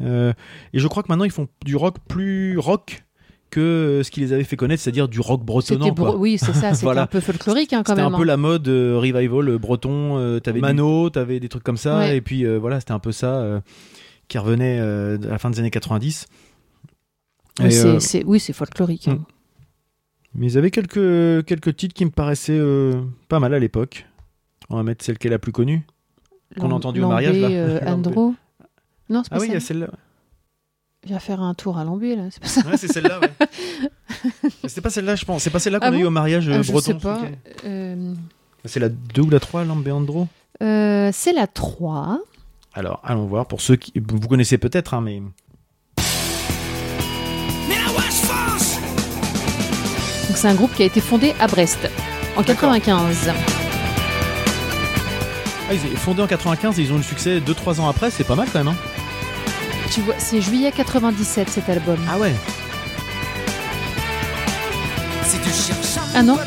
Euh, 0.00 0.32
et 0.72 0.78
je 0.78 0.86
crois 0.88 1.02
que 1.02 1.08
maintenant, 1.08 1.24
ils 1.24 1.30
font 1.30 1.48
du 1.64 1.74
rock 1.76 1.96
plus 2.08 2.56
rock 2.58 3.04
que 3.50 4.02
ce 4.04 4.10
qui 4.10 4.20
les 4.20 4.32
avait 4.34 4.44
fait 4.44 4.56
connaître, 4.56 4.82
c'est-à-dire 4.82 5.08
du 5.08 5.20
rock 5.20 5.42
bretonnant. 5.42 5.86
C'était 5.86 5.94
quoi. 6.00 6.16
Oui, 6.16 6.36
c'est 6.38 6.52
ça. 6.52 6.72
C'était 6.74 6.84
Voilà. 6.84 7.02
un 7.02 7.06
peu 7.06 7.20
folklorique 7.20 7.72
hein, 7.72 7.82
quand 7.84 7.92
C'était 7.94 8.04
même. 8.04 8.12
un 8.14 8.16
peu 8.16 8.22
hein. 8.22 8.26
la 8.26 8.36
mode 8.36 8.68
euh, 8.68 8.98
revival 8.98 9.48
euh, 9.48 9.58
breton. 9.58 10.18
euh, 10.18 10.38
t'avais 10.38 10.60
Mano, 10.60 11.08
t'avais 11.10 11.40
des 11.40 11.48
trucs 11.48 11.64
comme 11.64 11.78
ça. 11.78 11.98
Ouais. 11.98 12.16
Et 12.18 12.20
puis 12.20 12.44
euh, 12.44 12.58
voilà, 12.58 12.78
c'était 12.80 12.92
un 12.92 12.98
peu 12.98 13.10
ça 13.12 13.36
euh, 13.40 13.60
qui 14.28 14.36
revenait 14.38 14.78
euh, 14.80 15.16
à 15.24 15.28
la 15.30 15.38
fin 15.38 15.48
des 15.50 15.58
années 15.60 15.70
90. 15.70 16.26
Oui, 17.60 17.66
Et, 17.74 17.78
euh, 17.84 17.98
oui, 18.26 18.38
c'est 18.38 18.52
folklorique. 18.52 19.08
hein. 19.08 19.14
Mm. 19.14 19.24
mais 20.34 20.46
ils 20.52 20.58
avaient 20.58 20.70
quelques, 20.70 21.44
quelques 21.46 21.74
titres 21.74 21.94
qui 21.94 22.04
me 22.04 22.10
paraissaient 22.10 22.52
euh, 22.58 23.00
pas 23.28 23.40
mal 23.40 23.54
à 23.54 23.58
l'époque. 23.58 24.06
On 24.70 24.76
va 24.76 24.82
mettre 24.82 25.02
celle 25.04 25.16
qui 25.18 25.26
est 25.26 25.30
la 25.30 25.38
plus 25.38 25.52
connue. 25.52 25.86
qu'on 26.56 26.66
a 26.66 26.68
Lam- 26.68 26.72
entendu 26.74 27.02
au 27.02 27.08
mariage, 27.08 27.36
là. 27.38 27.48
Euh. 27.48 27.80
Andro. 27.86 28.34
Non, 29.08 29.22
c'est 29.24 29.30
pas 29.30 29.36
Ah 29.36 29.40
oui, 29.40 29.46
il 29.48 29.54
y 29.54 29.56
a 29.56 29.60
celle-là. 29.60 29.88
Viens 31.06 31.18
faire 31.20 31.40
un 31.40 31.54
tour 31.54 31.78
à 31.78 31.84
Lambé, 31.84 32.16
là. 32.16 32.24
C'est 32.30 32.40
pas 32.42 32.48
ça. 32.48 32.60
Ouais, 32.62 32.76
c'est 32.76 32.88
celle-là, 32.92 33.20
ouais. 33.20 33.30
c'est 34.68 34.80
pas 34.80 34.90
celle-là, 34.90 35.14
je 35.16 35.24
pense. 35.24 35.42
C'est 35.42 35.50
pas 35.50 35.60
celle-là 35.60 35.78
qu'on 35.80 35.86
Ah 35.86 35.90
a 35.90 35.96
eu 35.96 36.04
au 36.04 36.10
mariage 36.10 36.48
euh, 36.48 36.56
Ah, 36.58 36.62
je 36.62 36.72
breton. 36.72 36.86
sais 36.92 36.98
pas. 36.98 37.20
Euh, 37.64 38.14
C'est 38.64 38.80
la 38.80 38.88
2 38.88 39.22
ou 39.22 39.30
la 39.30 39.40
3, 39.40 39.64
Lambeandro 39.64 40.28
euh, 40.60 41.10
c'est 41.12 41.32
la 41.32 41.46
3. 41.46 42.18
Alors, 42.74 43.00
allons 43.04 43.26
voir. 43.26 43.46
Pour 43.46 43.60
ceux 43.60 43.76
qui. 43.76 43.92
Vous 43.96 44.26
connaissez 44.28 44.58
peut-être, 44.58 44.92
hein, 44.94 45.00
mais. 45.00 45.22
Donc 50.28 50.36
c'est 50.36 50.48
un 50.48 50.54
groupe 50.54 50.74
qui 50.74 50.82
a 50.82 50.86
été 50.86 51.00
fondé 51.00 51.34
à 51.40 51.46
Brest 51.46 51.88
en 52.36 52.42
D'accord. 52.42 52.72
95. 52.72 53.30
Ah, 55.70 55.74
ils 55.74 55.80
sont 55.80 55.86
fondés 55.96 56.22
en 56.22 56.26
95 56.26 56.78
et 56.78 56.82
ils 56.82 56.92
ont 56.92 56.96
eu 56.96 56.98
le 56.98 57.02
succès 57.04 57.40
2-3 57.40 57.80
ans 57.80 57.88
après, 57.88 58.10
c'est 58.10 58.24
pas 58.24 58.34
mal 58.34 58.48
quand 58.52 58.58
même. 58.58 58.68
Hein. 58.68 58.76
Tu 59.90 60.00
vois, 60.02 60.14
c'est 60.18 60.40
juillet 60.40 60.72
97 60.72 61.48
cet 61.48 61.68
album. 61.68 61.98
Ah 62.10 62.18
ouais 62.18 62.32
Si 65.24 65.38
tu 65.38 65.48
cherches 65.48 65.98
un 66.14 66.20
Ah 66.20 66.22
donc 66.22 66.40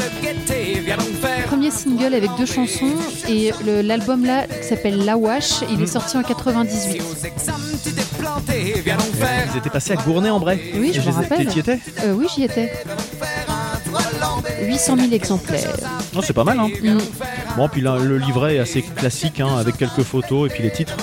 faire 1.22 1.46
Premier 1.48 1.72
single 1.72 2.14
avec 2.14 2.30
deux 2.38 2.46
chansons 2.46 2.94
et 3.28 3.52
l'album 3.84 4.26
là 4.26 4.46
qui 4.48 4.68
s'appelle 4.68 5.04
La 5.06 5.18
Wash, 5.18 5.62
il 5.70 5.82
est 5.82 5.88
sorti 5.88 6.18
en 6.18 6.24
98. 6.24 6.80
Si 6.80 7.00
aux 7.00 7.26
examens 7.26 7.58
tu 7.84 7.92
t'es 7.92 8.02
planté, 8.20 8.82
viens 8.84 8.98
donc 8.98 9.14
faire 9.16 9.48
Ils 9.54 9.58
étaient 9.58 9.70
passés 9.70 9.94
à 9.94 9.96
Gournay-en-Bray. 9.96 10.60
Oui, 10.76 10.92
je 10.94 11.02
me 11.02 11.14
rappelle. 11.14 11.48
T'y 11.48 11.60
étais 11.60 11.80
Euh, 12.04 12.14
oui, 12.14 12.28
j'y 12.36 12.44
étais. 12.44 12.72
800 14.62 14.98
000 14.98 15.12
exemplaires. 15.14 15.76
Non, 16.14 16.22
c'est 16.22 16.34
pas 16.34 16.44
mal. 16.44 16.60
Hein. 16.60 16.70
Mm. 16.82 16.98
Bon, 17.58 17.68
puis 17.70 17.82
là, 17.82 17.98
le 17.98 18.18
livret 18.18 18.56
est 18.56 18.60
assez 18.60 18.82
classique, 18.82 19.40
hein, 19.40 19.58
avec 19.60 19.78
quelques 19.78 20.04
photos 20.04 20.50
et 20.50 20.54
puis 20.54 20.64
les 20.64 20.72
titres. 20.72 20.96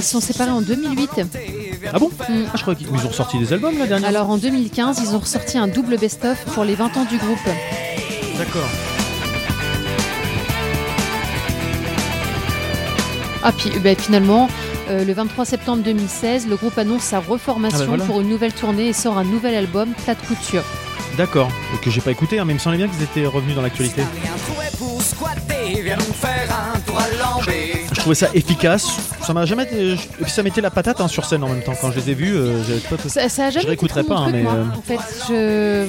Ils 0.00 0.04
sont 0.04 0.20
séparés 0.20 0.50
en 0.50 0.62
2008. 0.62 1.10
Ah 1.92 1.98
bon 1.98 2.08
Mm. 2.08 2.44
Ah, 2.48 2.56
je 2.56 2.62
crois 2.62 2.74
qu'ils 2.74 2.86
ils 2.86 3.06
ont 3.06 3.12
sorti 3.12 3.38
des 3.38 3.52
albums 3.52 3.76
la 3.78 3.86
dernière. 3.86 4.08
Alors 4.08 4.30
en 4.30 4.38
2015, 4.38 4.98
ils 5.04 5.14
ont 5.14 5.18
ressorti 5.18 5.58
un 5.58 5.68
double 5.68 5.98
best-of 5.98 6.42
pour 6.54 6.64
les 6.64 6.74
20 6.74 6.96
ans 6.96 7.04
du 7.04 7.18
groupe. 7.18 7.38
D'accord. 8.38 8.68
Ah 13.42 13.52
puis 13.52 13.70
bah, 13.84 13.94
finalement, 13.94 14.48
euh, 14.88 15.04
le 15.04 15.12
23 15.12 15.44
septembre 15.44 15.82
2016, 15.82 16.46
le 16.48 16.56
groupe 16.56 16.78
annonce 16.78 17.02
sa 17.02 17.20
reformation 17.20 17.80
Ah 17.82 17.86
voilà. 17.86 18.04
pour 18.04 18.22
une 18.22 18.28
nouvelle 18.30 18.54
tournée 18.54 18.88
et 18.88 18.92
sort 18.94 19.18
un 19.18 19.24
nouvel 19.24 19.54
album, 19.54 19.90
Plat 20.04 20.14
de 20.14 20.20
couture. 20.26 20.62
D'accord. 21.18 21.50
Et 21.74 21.84
Que 21.84 21.90
j'ai 21.90 22.00
pas 22.00 22.10
écouté, 22.10 22.38
hein, 22.38 22.44
mais 22.46 22.52
il 22.52 22.56
me 22.56 22.60
semblait 22.60 22.78
bien 22.78 22.88
qu'ils 22.88 23.02
étaient 23.02 23.26
revenus 23.26 23.54
dans 23.54 23.62
l'actualité. 23.62 24.02
Trouvais 28.00 28.14
ça 28.14 28.28
efficace. 28.34 28.88
Ça 29.22 29.32
m'a 29.32 29.46
jamais. 29.46 29.64
Et 29.72 29.96
puis 30.22 30.30
ça 30.30 30.42
mettait 30.42 30.60
la 30.60 30.70
patate 30.70 31.00
hein, 31.00 31.08
sur 31.08 31.24
scène 31.24 31.42
en 31.44 31.48
même 31.48 31.62
temps. 31.62 31.74
Quand 31.80 31.90
je 31.92 32.00
les 32.00 32.10
ai 32.10 32.14
vus, 32.14 32.34
euh, 32.36 32.62
pas. 32.88 32.96
Ça, 33.08 33.28
ça 33.28 33.46
a 33.46 33.50
jamais 33.50 33.62
Je 33.62 33.66
réécouterai 33.68 34.04
pas, 34.04 34.16
hein, 34.16 34.22
truc, 34.24 34.34
mais, 34.34 34.42
moi. 34.42 34.54
euh, 34.54 34.64
En 34.76 34.82
fait, 34.82 34.98
je 35.28 35.86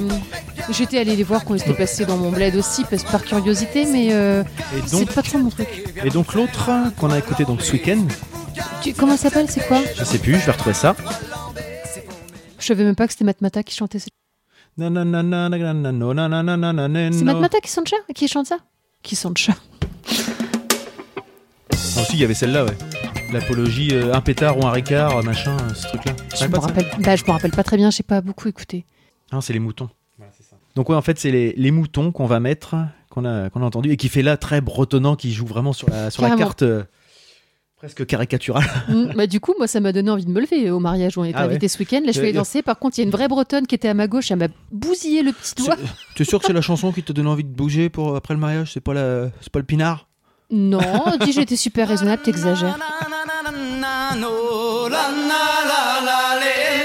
j'étais 0.73 0.99
allée 0.99 1.15
les 1.15 1.23
voir 1.23 1.43
quand 1.43 1.55
ils 1.55 1.61
étaient 1.61 1.73
passés 1.73 2.05
dans 2.05 2.17
mon 2.17 2.31
bled 2.31 2.55
aussi, 2.55 2.83
parce 2.89 3.03
par 3.03 3.23
curiosité, 3.23 3.85
mais 3.85 4.09
euh, 4.13 4.43
c'est 4.85 5.11
pas 5.13 5.23
trop 5.23 5.39
mon 5.39 5.49
truc. 5.49 5.67
et 6.03 6.09
donc 6.09 6.33
l'autre 6.33 6.69
qu'on 6.99 7.09
a 7.11 7.17
écouté 7.17 7.45
donc 7.45 7.61
ce 7.61 7.73
week-end, 7.73 8.03
Tu- 8.81 8.93
comment 8.93 9.17
ça 9.17 9.29
s'appelle 9.29 9.47
C'est 9.49 9.65
quoi 9.67 9.79
je 9.97 10.03
sais 10.03 10.17
plus, 10.19 10.39
je 10.39 10.45
vais 10.45 10.51
retrouver 10.51 10.73
ça. 10.75 10.95
Je 12.59 12.65
savais 12.67 12.83
même 12.83 12.95
pas 12.95 13.07
que 13.07 13.13
c'était 13.13 13.25
Matmata 13.25 13.63
qui 13.63 13.75
chantait. 13.75 13.97
C'est 13.99 14.11
C'est 14.77 14.89
Matmata 17.23 17.59
qui 17.59 17.71
chante 17.71 17.87
ça 17.89 17.95
Qui 18.13 18.27
chante 18.27 18.47
ça 18.47 18.57
Aussi, 22.01 22.13
il 22.13 22.19
y 22.19 22.23
avait 22.23 22.33
celle-là, 22.33 22.65
ouais. 22.65 22.77
L'apologie, 23.31 23.89
euh, 23.93 24.13
un 24.13 24.21
pétard 24.21 24.57
ou 24.57 24.65
un 24.65 24.71
ricard, 24.71 25.17
euh, 25.17 25.21
machin, 25.21 25.55
euh, 25.61 25.73
ce 25.73 25.87
truc-là. 25.87 26.13
Je 26.39 26.45
me 26.47 26.57
rappelle. 26.57 26.85
Bah, 26.99 27.15
je 27.15 27.23
me 27.25 27.31
rappelle 27.31 27.51
pas 27.51 27.63
très 27.63 27.77
bien. 27.77 27.91
J'ai 27.91 28.03
pas 28.03 28.21
beaucoup 28.21 28.47
écouté. 28.47 28.85
Non, 29.31 29.41
c'est 29.41 29.53
les 29.53 29.59
moutons. 29.59 29.89
Donc 30.75 30.89
ouais, 30.89 30.95
en 30.95 31.01
fait, 31.01 31.19
c'est 31.19 31.31
les, 31.31 31.53
les 31.57 31.71
moutons 31.71 32.11
qu'on 32.11 32.25
va 32.25 32.39
mettre, 32.39 32.75
qu'on 33.09 33.25
a, 33.25 33.49
qu'on 33.49 33.61
a 33.61 33.65
entendu, 33.65 33.91
et 33.91 33.97
qui 33.97 34.07
fait 34.09 34.21
là 34.21 34.37
très 34.37 34.61
bretonnant, 34.61 35.15
qui 35.15 35.31
joue 35.33 35.45
vraiment 35.45 35.73
sur 35.73 35.89
la, 35.89 36.09
sur 36.11 36.23
la 36.23 36.35
carte 36.37 36.61
euh, 36.63 36.83
presque 37.77 38.05
caricaturale. 38.05 38.63
Mm, 38.89 39.13
bah, 39.15 39.27
du 39.27 39.39
coup, 39.41 39.53
moi, 39.57 39.67
ça 39.67 39.79
m'a 39.81 39.91
donné 39.91 40.09
envie 40.09 40.25
de 40.25 40.31
me 40.31 40.39
lever 40.41 40.71
au 40.71 40.79
mariage 40.79 41.17
où 41.17 41.21
on 41.21 41.25
était 41.25 41.35
Ah 41.37 41.41
ouais. 41.43 41.49
invité 41.51 41.67
ce 41.67 41.77
week-end. 41.79 41.99
Là, 41.99 42.07
je 42.07 42.11
suis 42.13 42.21
allée 42.21 42.29
Euh, 42.31 42.39
danser. 42.39 42.61
Par 42.61 42.79
contre, 42.79 42.97
il 42.97 43.01
y 43.01 43.03
a 43.03 43.05
une 43.05 43.11
vraie 43.11 43.27
bretonne 43.27 43.67
qui 43.67 43.75
était 43.75 43.89
à 43.89 43.93
ma 43.93 44.07
gauche. 44.07 44.31
Elle 44.31 44.39
m'a 44.39 44.47
bousillé 44.71 45.23
le 45.23 45.33
petit 45.33 45.55
doigt. 45.55 45.75
Tu 46.15 46.23
es 46.23 46.25
sûr 46.25 46.39
que 46.39 46.45
c'est 46.45 46.53
la 46.53 46.61
chanson 46.61 46.91
qui 46.93 47.03
te 47.03 47.11
donne 47.13 47.27
envie 47.27 47.43
de 47.43 47.49
bouger 47.53 47.89
pour 47.89 48.15
après 48.15 48.33
le 48.33 48.39
mariage? 48.39 48.71
C'est 48.73 48.81
pas, 48.81 48.93
la, 48.93 49.29
c'est 49.41 49.51
pas 49.51 49.59
le 49.59 49.65
pinard? 49.65 50.07
Non, 50.51 51.03
dis 51.21 51.31
j'étais 51.31 51.55
super 51.55 51.87
raisonnable, 51.87 52.21
t'exagères. 52.21 52.77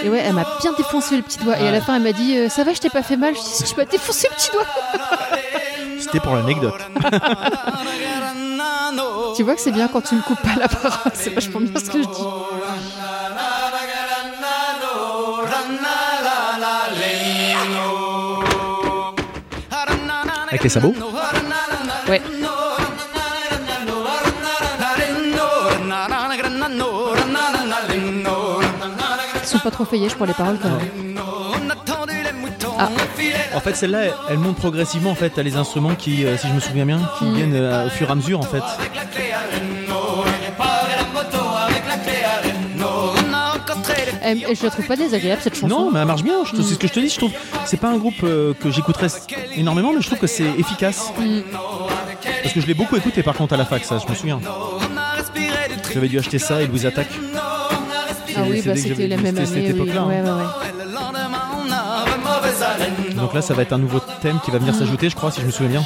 Et 0.05 0.09
ouais, 0.09 0.23
elle 0.25 0.35
m'a 0.35 0.47
bien 0.61 0.73
défoncé 0.77 1.17
le 1.17 1.23
petit 1.23 1.39
doigt. 1.39 1.59
Et 1.59 1.67
à 1.67 1.73
la 1.73 1.81
fin, 1.81 1.97
elle 1.97 2.03
m'a 2.03 2.13
dit 2.13 2.37
euh, 2.37 2.49
Ça 2.49 2.63
va, 2.63 2.73
je 2.73 2.79
t'ai 2.81 2.91
pas 2.91 3.03
fait 3.03 3.17
mal 3.17 3.35
Je 3.35 3.41
dis 3.41 3.71
Je 3.71 3.77
m'as 3.77 3.85
défoncé 3.85 4.29
le 4.31 4.37
petit 4.37 4.51
doigt. 4.53 4.67
C'était 5.99 6.21
pour 6.21 6.35
l'anecdote. 6.35 6.75
Tu 9.37 9.43
vois 9.43 9.55
que 9.55 9.61
c'est 9.61 9.73
bien 9.73 9.87
quand 9.89 10.01
tu 10.01 10.15
ne 10.15 10.23
coupes 10.23 10.41
pas 10.41 10.59
la 10.59 10.67
parole. 10.67 11.13
C'est 11.13 11.29
vachement 11.29 11.61
bien 11.61 11.79
ce 11.79 11.91
que 11.91 12.03
je 12.03 12.09
dis. 12.09 12.23
Avec 20.49 20.63
les 20.63 20.69
sabots? 20.71 20.95
Ouais. 22.09 22.23
Pas 29.67 29.73
trop 29.73 29.85
feuillés 29.85 30.07
pour 30.17 30.27
les 30.27 30.33
paroles 30.33 30.59
quand 30.63 30.69
même. 30.69 31.19
Ah. 32.79 32.89
En 33.55 33.61
fait, 33.61 33.75
celle-là, 33.75 34.01
elle, 34.31 34.39
monte 34.39 34.57
progressivement. 34.57 35.11
En 35.11 35.15
fait, 35.17 35.31
t'as 35.31 35.43
les 35.43 35.57
instruments 35.57 35.97
qui, 35.97 36.25
euh, 36.25 36.37
si 36.37 36.47
je 36.47 36.53
me 36.53 36.61
souviens 36.61 36.87
bien, 36.87 37.01
qui 37.19 37.25
Mm. 37.25 37.35
viennent 37.35 37.55
euh, 37.55 37.87
au 37.87 37.91
fur 37.91 38.09
et 38.09 38.13
à 38.13 38.15
mesure, 38.15 38.39
en 38.39 38.43
fait. 38.45 38.63
Euh, 44.25 44.35
je 44.55 44.63
la 44.65 44.71
trouve 44.71 44.87
pas 44.87 44.97
désagréable 44.97 45.41
cette 45.43 45.55
chanson. 45.55 45.69
Non, 45.69 45.91
mais 45.93 46.01
elle 46.01 46.07
marche 46.07 46.23
bien. 46.23 46.45
je- 46.45 46.57
C'est 46.63 46.75
ce 46.75 46.79
que 46.79 46.89
je 46.89 46.93
te 46.93 47.01
dis. 47.01 47.09
Je 47.09 47.17
trouve, 47.19 47.33
c'est 47.65 47.77
pas 47.77 47.89
un 47.89 47.97
groupe 47.97 48.23
euh, 48.25 48.55
que 48.55 48.71
j'écouterais 48.71 49.09
énormément, 49.55 49.93
mais 49.93 50.01
je 50.01 50.07
trouve 50.07 50.19
que 50.19 50.27
c'est 50.27 50.49
efficace. 50.59 51.13
Mm. 51.19 51.41
Parce 52.43 52.55
que 52.55 52.61
je 52.61 52.67
l'ai 52.67 52.75
beaucoup 52.75 52.97
écouté, 52.97 53.23
par 53.23 53.35
contre, 53.35 53.55
à 53.55 53.57
la 53.57 53.65
fac, 53.65 53.85
ça, 53.85 53.99
je 54.05 54.11
me 54.11 54.17
souviens. 54.17 54.41
J'avais 55.93 56.09
dû 56.09 56.19
acheter 56.19 56.39
ça 56.39 56.63
et 56.63 56.67
Louise 56.67 56.87
Attaque. 56.87 57.09
Ah 58.37 58.41
oui, 58.49 58.63
bah 58.65 58.77
c'était 58.77 59.09
la 59.09 59.17
même 59.17 59.35
c'était 59.37 59.47
cette. 59.47 59.57
Oui. 59.57 59.67
époque-là, 59.71 60.03
hein. 60.03 60.09
Ouais, 60.09 60.21
ouais, 60.23 60.31
ouais. 60.31 60.45
Donc 63.15 63.35
là, 63.35 63.43
ça 63.43 63.55
va 63.55 63.63
être 63.63 63.73
un 63.73 63.79
nouveau 63.79 64.01
thème 64.21 64.39
qui 64.45 64.51
va 64.51 64.59
venir 64.59 64.75
s'ajouter, 64.75 65.09
je 65.11 65.17
crois, 65.17 65.31
si 65.31 65.41
je 65.41 65.47
me 65.47 65.51
souviens 65.51 65.81
bien. 65.81 65.85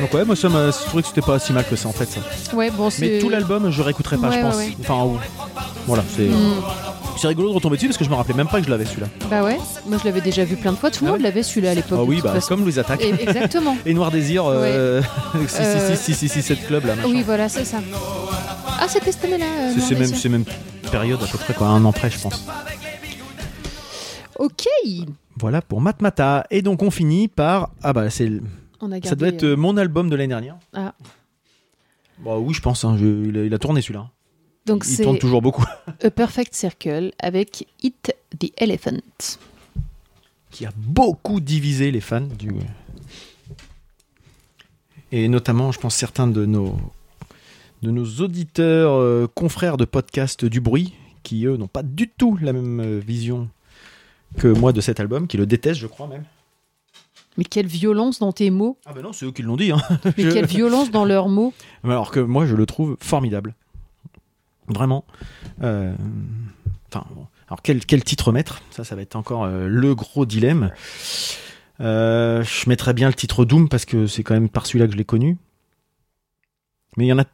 Donc 0.00 0.12
ouais, 0.14 0.24
moi, 0.24 0.34
ça 0.36 0.48
m'a 0.48 0.70
je 0.70 0.78
trouvais 0.86 1.02
que 1.02 1.08
c'était 1.08 1.20
pas 1.20 1.38
si 1.38 1.52
mal 1.52 1.64
que 1.64 1.76
ça, 1.76 1.88
en 1.88 1.92
fait. 1.92 2.06
Ça. 2.06 2.56
Ouais, 2.56 2.70
bon. 2.70 2.88
Mais 2.98 3.18
tout 3.20 3.28
l'album, 3.28 3.70
je 3.70 3.82
réécouterai 3.82 4.16
pas, 4.16 4.28
Ouais, 4.28 4.32
je 4.32 4.36
ouais, 4.38 4.42
pense. 4.42 4.56
ouais. 4.56 4.76
Enfin, 4.80 5.04
ou- 5.04 5.18
voilà, 5.86 6.02
c'est 6.16 6.22
Mm. 6.28 6.62
C'est 7.16 7.28
rigolo 7.28 7.50
de 7.50 7.54
retomber 7.54 7.76
dessus 7.76 7.86
parce 7.88 7.98
que 7.98 8.04
je 8.04 8.10
me 8.10 8.14
rappelais 8.14 8.34
même 8.34 8.48
pas 8.48 8.58
que 8.60 8.66
je 8.66 8.70
l'avais 8.70 8.84
celui-là. 8.84 9.08
Bah 9.30 9.42
ouais, 9.44 9.58
moi 9.86 9.98
je 10.00 10.04
l'avais 10.04 10.20
déjà 10.20 10.44
vu 10.44 10.56
plein 10.56 10.72
de 10.72 10.76
fois. 10.76 10.90
Tout 10.90 11.04
le 11.04 11.10
Ah 11.10 11.12
monde 11.14 11.22
l'avait 11.22 11.42
celui-là 11.42 11.70
à 11.70 11.74
l'époque. 11.74 11.98
Ah 12.00 12.04
oui, 12.04 12.20
bah, 12.22 12.34
comme 12.48 12.62
Louise 12.62 12.78
Attaque. 12.78 13.02
Exactement. 13.02 13.76
Et 13.86 13.94
Noir 13.94 14.10
Désir, 14.10 14.44
euh, 14.46 15.02
6 15.46 15.56
Euh, 15.60 15.94
6 15.96 16.14
6 16.14 16.28
6 16.28 16.42
7 16.42 16.66
club 16.66 16.84
là. 16.86 16.94
Oui, 17.04 17.22
voilà, 17.24 17.48
c'est 17.48 17.64
ça. 17.64 17.78
Ah, 18.80 18.86
c'était 18.88 19.12
cette 19.12 19.24
année-là. 19.24 19.46
euh, 19.46 19.72
C'est- 19.78 19.94
même, 19.94 20.14
c'est 20.14 20.28
même 20.28 20.44
période 20.90 21.22
à 21.22 21.26
peu 21.26 21.38
près 21.38 21.54
quoi, 21.54 21.68
un 21.68 21.84
an 21.84 21.92
près 21.92 22.10
je 22.10 22.18
pense. 22.18 22.44
Ok. 24.38 24.66
Voilà 25.38 25.62
pour 25.62 25.80
Matmata. 25.80 26.46
Et 26.50 26.62
donc 26.62 26.82
on 26.82 26.90
finit 26.90 27.28
par 27.28 27.70
ah 27.82 27.92
bah 27.92 28.10
c'est 28.10 28.30
ça 29.04 29.14
doit 29.14 29.28
être 29.28 29.44
euh, 29.44 29.56
mon 29.56 29.76
album 29.76 30.10
de 30.10 30.16
l'année 30.16 30.28
dernière. 30.28 30.56
Ah. 30.74 30.92
Bah 32.24 32.36
oui 32.38 32.52
je 32.54 32.60
pense. 32.60 32.84
hein, 32.84 32.96
je- 32.98 33.28
il, 33.28 33.38
a, 33.38 33.44
il 33.44 33.54
a 33.54 33.58
tourné 33.58 33.80
celui-là. 33.82 34.08
Donc 34.66 34.84
il 34.88 34.96
tourne 34.96 35.18
toujours 35.18 35.42
beaucoup. 35.42 35.64
A 36.02 36.10
Perfect 36.10 36.54
Circle 36.54 37.12
avec 37.18 37.66
Hit 37.82 38.14
the 38.38 38.52
Elephant. 38.56 38.98
Qui 40.50 40.66
a 40.66 40.70
beaucoup 40.76 41.40
divisé 41.40 41.90
les 41.90 42.00
fans 42.00 42.20
du 42.20 42.50
et 45.14 45.28
notamment 45.28 45.72
je 45.72 45.78
pense 45.78 45.94
certains 45.94 46.26
de 46.26 46.46
nos 46.46 46.76
de 47.82 47.90
nos 47.90 48.04
auditeurs 48.20 48.92
euh, 48.94 49.26
confrères 49.34 49.76
de 49.76 49.84
podcast 49.84 50.44
du 50.44 50.60
bruit 50.60 50.94
qui 51.22 51.44
eux 51.46 51.56
n'ont 51.56 51.68
pas 51.68 51.82
du 51.82 52.08
tout 52.08 52.38
la 52.40 52.52
même 52.52 52.80
euh, 52.80 52.98
vision 52.98 53.48
que 54.38 54.48
moi 54.48 54.72
de 54.72 54.80
cet 54.80 54.98
album, 55.00 55.26
qui 55.26 55.36
le 55.36 55.46
détestent 55.46 55.80
je 55.80 55.86
crois 55.86 56.06
même. 56.06 56.24
Mais 57.36 57.44
quelle 57.44 57.66
violence 57.66 58.18
dans 58.18 58.32
tes 58.32 58.50
mots. 58.50 58.78
Ah 58.86 58.92
bah 58.94 59.02
non 59.02 59.12
c'est 59.12 59.26
eux 59.26 59.32
qui 59.32 59.42
l'ont 59.42 59.56
dit. 59.56 59.72
Hein. 59.72 59.80
Mais 60.04 60.12
Je- 60.24 60.30
quelle 60.30 60.46
violence 60.46 60.90
dans 60.90 61.04
leurs 61.04 61.28
mots. 61.28 61.52
Alors 61.84 62.10
que 62.10 62.20
moi, 62.20 62.46
je 62.46 62.54
le 62.54 62.66
trouve 62.66 62.96
formidable. 63.00 63.54
Vraiment. 64.68 65.04
Euh, 65.62 65.94
Enfin, 66.94 67.06
bon. 67.14 67.26
Alors, 67.48 67.62
quel, 67.62 67.84
quel 67.86 68.04
titre 68.04 68.32
mettre? 68.32 68.60
Ça, 68.70 68.84
ça 68.84 68.94
va 68.94 69.00
être 69.00 69.16
encore 69.16 69.44
euh, 69.44 69.66
le 69.66 69.94
gros 69.94 70.26
dilemme. 70.26 70.70
Euh, 71.80 72.44
je 72.44 72.68
mettrais 72.68 72.92
bien 72.92 73.08
le 73.08 73.14
titre 73.14 73.46
Doom 73.46 73.70
parce 73.70 73.86
que 73.86 74.06
c'est 74.06 74.22
quand 74.22 74.34
même 74.34 74.50
par 74.50 74.66
celui-là 74.66 74.86
que 74.86 74.92
je 74.92 74.98
l'ai 74.98 75.04
connu. 75.06 75.38
Mais 76.98 77.06
il 77.06 77.08
y 77.08 77.12
en 77.14 77.18
a. 77.18 77.24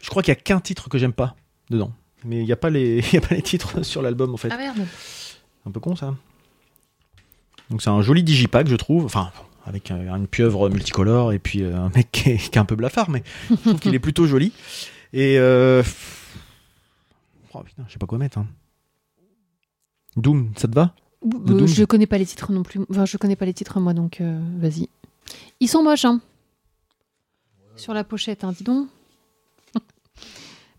Je 0.00 0.08
crois 0.08 0.22
qu'il 0.22 0.30
y 0.30 0.36
a 0.36 0.40
qu'un 0.40 0.60
titre 0.60 0.88
que 0.88 0.98
j'aime 0.98 1.12
pas 1.12 1.34
dedans. 1.68 1.92
Mais 2.24 2.38
il 2.38 2.44
n'y 2.44 2.52
a, 2.52 2.56
pas 2.56 2.70
les- 2.70 3.04
y 3.12 3.16
a 3.16 3.20
pas 3.20 3.34
les 3.34 3.42
titres 3.42 3.82
sur 3.82 4.02
l'album 4.02 4.32
en 4.32 4.36
fait. 4.36 4.50
Ah 4.52 4.56
merde. 4.56 4.86
Un 5.66 5.70
peu 5.72 5.80
con 5.80 5.96
ça. 5.96 6.14
Donc 7.70 7.82
c'est 7.82 7.90
un 7.90 8.02
joli 8.02 8.22
digipack, 8.22 8.68
je 8.68 8.76
trouve. 8.76 9.04
Enfin, 9.04 9.32
avec 9.66 9.90
une 9.90 10.28
pieuvre 10.28 10.68
multicolore 10.68 11.32
et 11.32 11.40
puis 11.40 11.64
un 11.64 11.90
mec 11.94 12.08
qui 12.12 12.30
est, 12.30 12.36
qui 12.36 12.56
est 12.56 12.58
un 12.58 12.64
peu 12.64 12.76
blafard, 12.76 13.10
mais 13.10 13.24
je 13.50 13.56
trouve 13.56 13.80
qu'il 13.80 13.94
est 13.96 13.98
plutôt 14.00 14.26
joli. 14.26 14.52
Et 15.12 15.38
euh... 15.40 15.82
oh, 17.54 17.62
putain, 17.62 17.84
je 17.88 17.92
sais 17.92 17.98
pas 17.98 18.06
quoi 18.06 18.18
mettre. 18.18 18.38
hein. 18.38 18.46
Doom, 20.16 20.52
ça 20.56 20.68
te 20.68 20.74
va? 20.74 20.94
Euh, 21.24 21.28
Doom. 21.38 21.66
je 21.66 21.84
connais 21.84 22.06
pas 22.06 22.18
les 22.18 22.26
titres 22.26 22.52
non 22.52 22.62
plus. 22.62 22.80
Enfin, 22.90 23.04
je 23.06 23.16
connais 23.16 23.36
pas 23.36 23.44
les 23.46 23.54
titres 23.54 23.80
moi, 23.80 23.94
donc 23.94 24.20
euh, 24.20 24.40
vas-y. 24.58 24.88
Ils 25.60 25.68
sont 25.68 25.82
moches, 25.82 26.04
hein. 26.04 26.20
Sur 27.76 27.94
la 27.94 28.04
pochette, 28.04 28.44
hein, 28.44 28.52
dis 28.52 28.64
donc. 28.64 28.88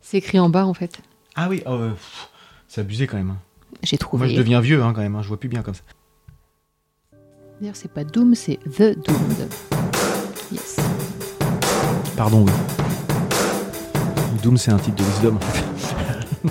C'est 0.02 0.18
écrit 0.18 0.40
en 0.40 0.50
bas, 0.50 0.66
en 0.66 0.74
fait. 0.74 1.02
Ah 1.36 1.50
oui, 1.50 1.64
oh, 1.66 1.72
euh, 1.72 1.92
pff, 1.92 2.30
c'est 2.68 2.82
abusé 2.82 3.08
quand 3.08 3.18
même. 3.18 3.32
hein. 3.32 3.38
J'ai 3.82 3.98
trouvé. 3.98 4.26
Moi 4.26 4.34
je 4.34 4.38
deviens 4.38 4.62
vieux 4.62 4.84
hein, 4.84 4.94
quand 4.94 5.02
même, 5.02 5.16
hein, 5.16 5.24
je 5.24 5.28
vois 5.28 5.40
plus 5.40 5.50
bien 5.50 5.64
comme 5.64 5.74
ça. 5.74 5.82
D'ailleurs, 7.60 7.76
c'est 7.76 7.92
pas 7.92 8.04
Doom, 8.04 8.36
c'est 8.36 8.58
The 8.58 8.96
Doomed. 9.04 9.50
Yes. 10.52 10.76
Pardon, 12.16 12.46
oui. 12.46 12.52
Doom 14.44 14.58
c'est 14.58 14.72
un 14.72 14.78
titre 14.78 14.98
de 14.98 15.04
Wisdom 15.04 15.36
en 15.38 15.40
fait. 15.40 15.73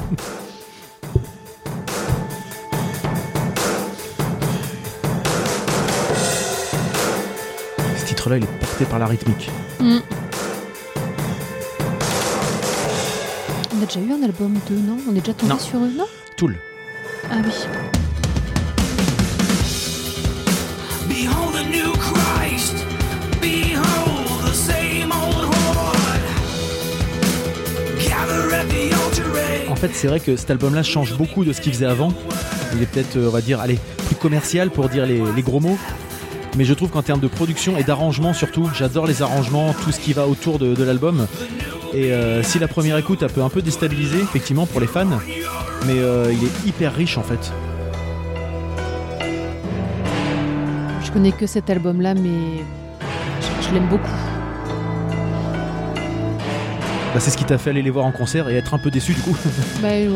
Ce 7.96 8.04
titre-là, 8.06 8.38
il 8.38 8.44
est 8.44 8.58
porté 8.58 8.84
par 8.84 8.98
la 8.98 9.06
rythmique. 9.06 9.50
Mm. 9.80 9.98
On 13.74 13.82
a 13.82 13.86
déjà 13.86 14.00
eu 14.00 14.12
un 14.12 14.22
album 14.22 14.58
2, 14.68 14.74
non? 14.76 14.96
On 15.08 15.12
est 15.12 15.20
déjà 15.20 15.34
tombé 15.34 15.58
sur 15.58 15.78
eux, 15.78 15.90
non? 15.96 16.06
Tool. 16.36 16.56
Ah 17.30 17.36
oui. 17.44 17.52
Fait, 29.88 29.94
c'est 29.94 30.06
vrai 30.06 30.20
que 30.20 30.36
cet 30.36 30.48
album-là 30.50 30.84
change 30.84 31.16
beaucoup 31.16 31.44
de 31.44 31.52
ce 31.52 31.60
qu'il 31.60 31.72
faisait 31.72 31.86
avant. 31.86 32.12
Il 32.74 32.82
est 32.82 32.86
peut-être, 32.86 33.16
euh, 33.16 33.26
on 33.26 33.30
va 33.30 33.40
dire, 33.40 33.58
allez, 33.58 33.80
plus 34.06 34.14
commercial 34.14 34.70
pour 34.70 34.88
dire 34.88 35.06
les, 35.06 35.42
gros 35.42 35.58
mots. 35.58 35.76
Mais 36.56 36.64
je 36.64 36.72
trouve 36.72 36.90
qu'en 36.90 37.02
termes 37.02 37.18
de 37.18 37.26
production 37.26 37.76
et 37.76 37.82
d'arrangement 37.82 38.32
surtout, 38.32 38.70
j'adore 38.74 39.08
les 39.08 39.22
arrangements, 39.22 39.74
tout 39.82 39.90
ce 39.90 39.98
qui 39.98 40.12
va 40.12 40.28
autour 40.28 40.60
de, 40.60 40.84
l'album. 40.84 41.26
Et 41.94 42.12
euh, 42.12 42.44
si 42.44 42.60
la 42.60 42.68
première 42.68 42.96
écoute, 42.96 43.22
elle 43.22 43.32
peut 43.32 43.42
un 43.42 43.48
peu 43.48 43.60
déstabiliser, 43.60 44.20
effectivement, 44.20 44.66
pour 44.66 44.80
les 44.80 44.86
fans, 44.86 45.18
mais 45.86 45.98
euh, 45.98 46.32
il 46.32 46.44
est 46.44 46.68
hyper 46.68 46.94
riche 46.94 47.18
en 47.18 47.22
fait. 47.22 47.52
Je 51.04 51.10
connais 51.10 51.32
que 51.32 51.46
cet 51.46 51.68
album-là, 51.70 52.14
mais 52.14 52.62
je 53.62 53.74
l'aime 53.74 53.88
beaucoup. 53.88 54.21
Bah, 57.14 57.20
c'est 57.20 57.30
ce 57.30 57.36
qui 57.36 57.44
t'a 57.44 57.58
fait 57.58 57.70
aller 57.70 57.82
les 57.82 57.90
voir 57.90 58.06
en 58.06 58.12
concert 58.12 58.48
et 58.48 58.56
être 58.56 58.72
un 58.74 58.78
peu 58.78 58.90
déçu 58.90 59.12
du 59.12 59.20
coup, 59.20 59.36
Bah 59.82 59.88
ouais. 59.88 60.08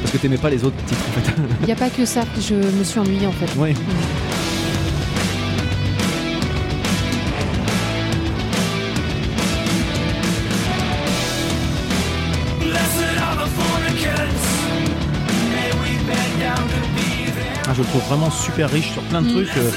parce 0.00 0.12
que 0.12 0.18
t'aimais 0.18 0.38
pas 0.38 0.48
les 0.48 0.64
autres 0.64 0.76
titres 0.86 1.04
en 1.08 1.20
fait. 1.20 1.32
Il 1.60 1.66
n'y 1.66 1.72
a 1.72 1.76
pas 1.76 1.90
que 1.90 2.04
ça 2.06 2.22
que 2.22 2.40
je 2.40 2.54
me 2.54 2.82
suis 2.84 2.98
ennuyée 2.98 3.26
en 3.26 3.32
fait. 3.32 3.54
ouais. 3.58 3.74
Ah, 17.66 17.74
je 17.74 17.82
le 17.82 17.86
trouve 17.88 18.02
vraiment 18.02 18.30
super 18.30 18.70
riche 18.70 18.92
sur 18.92 19.02
plein 19.02 19.20
de 19.22 19.28
trucs. 19.30 19.56
euh. 19.56 19.70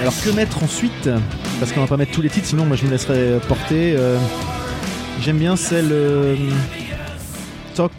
Alors 0.00 0.14
que 0.22 0.30
mettre 0.30 0.62
ensuite? 0.62 1.08
Parce 1.58 1.72
qu'on 1.72 1.80
va 1.80 1.86
pas 1.86 1.96
mettre 1.96 2.12
tous 2.12 2.22
les 2.22 2.30
titres, 2.30 2.46
sinon 2.46 2.64
moi 2.64 2.76
je 2.76 2.84
me 2.84 2.90
laisserai 2.90 3.38
porter. 3.48 3.94
euh. 3.96 4.18
J'aime 5.20 5.38
bien 5.38 5.56
celle 5.56 5.88
euh, 5.90 6.36
Toc 7.74 7.92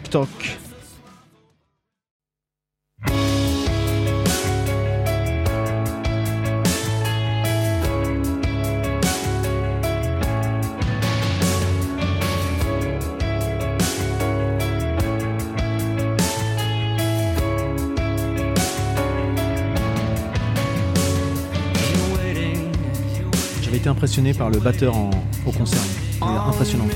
impressionné 24.10 24.34
par 24.34 24.50
le 24.50 24.58
batteur 24.58 24.96
en- 24.96 25.10
au 25.46 25.52
concert. 25.52 25.78
Impressionnant. 26.20 26.86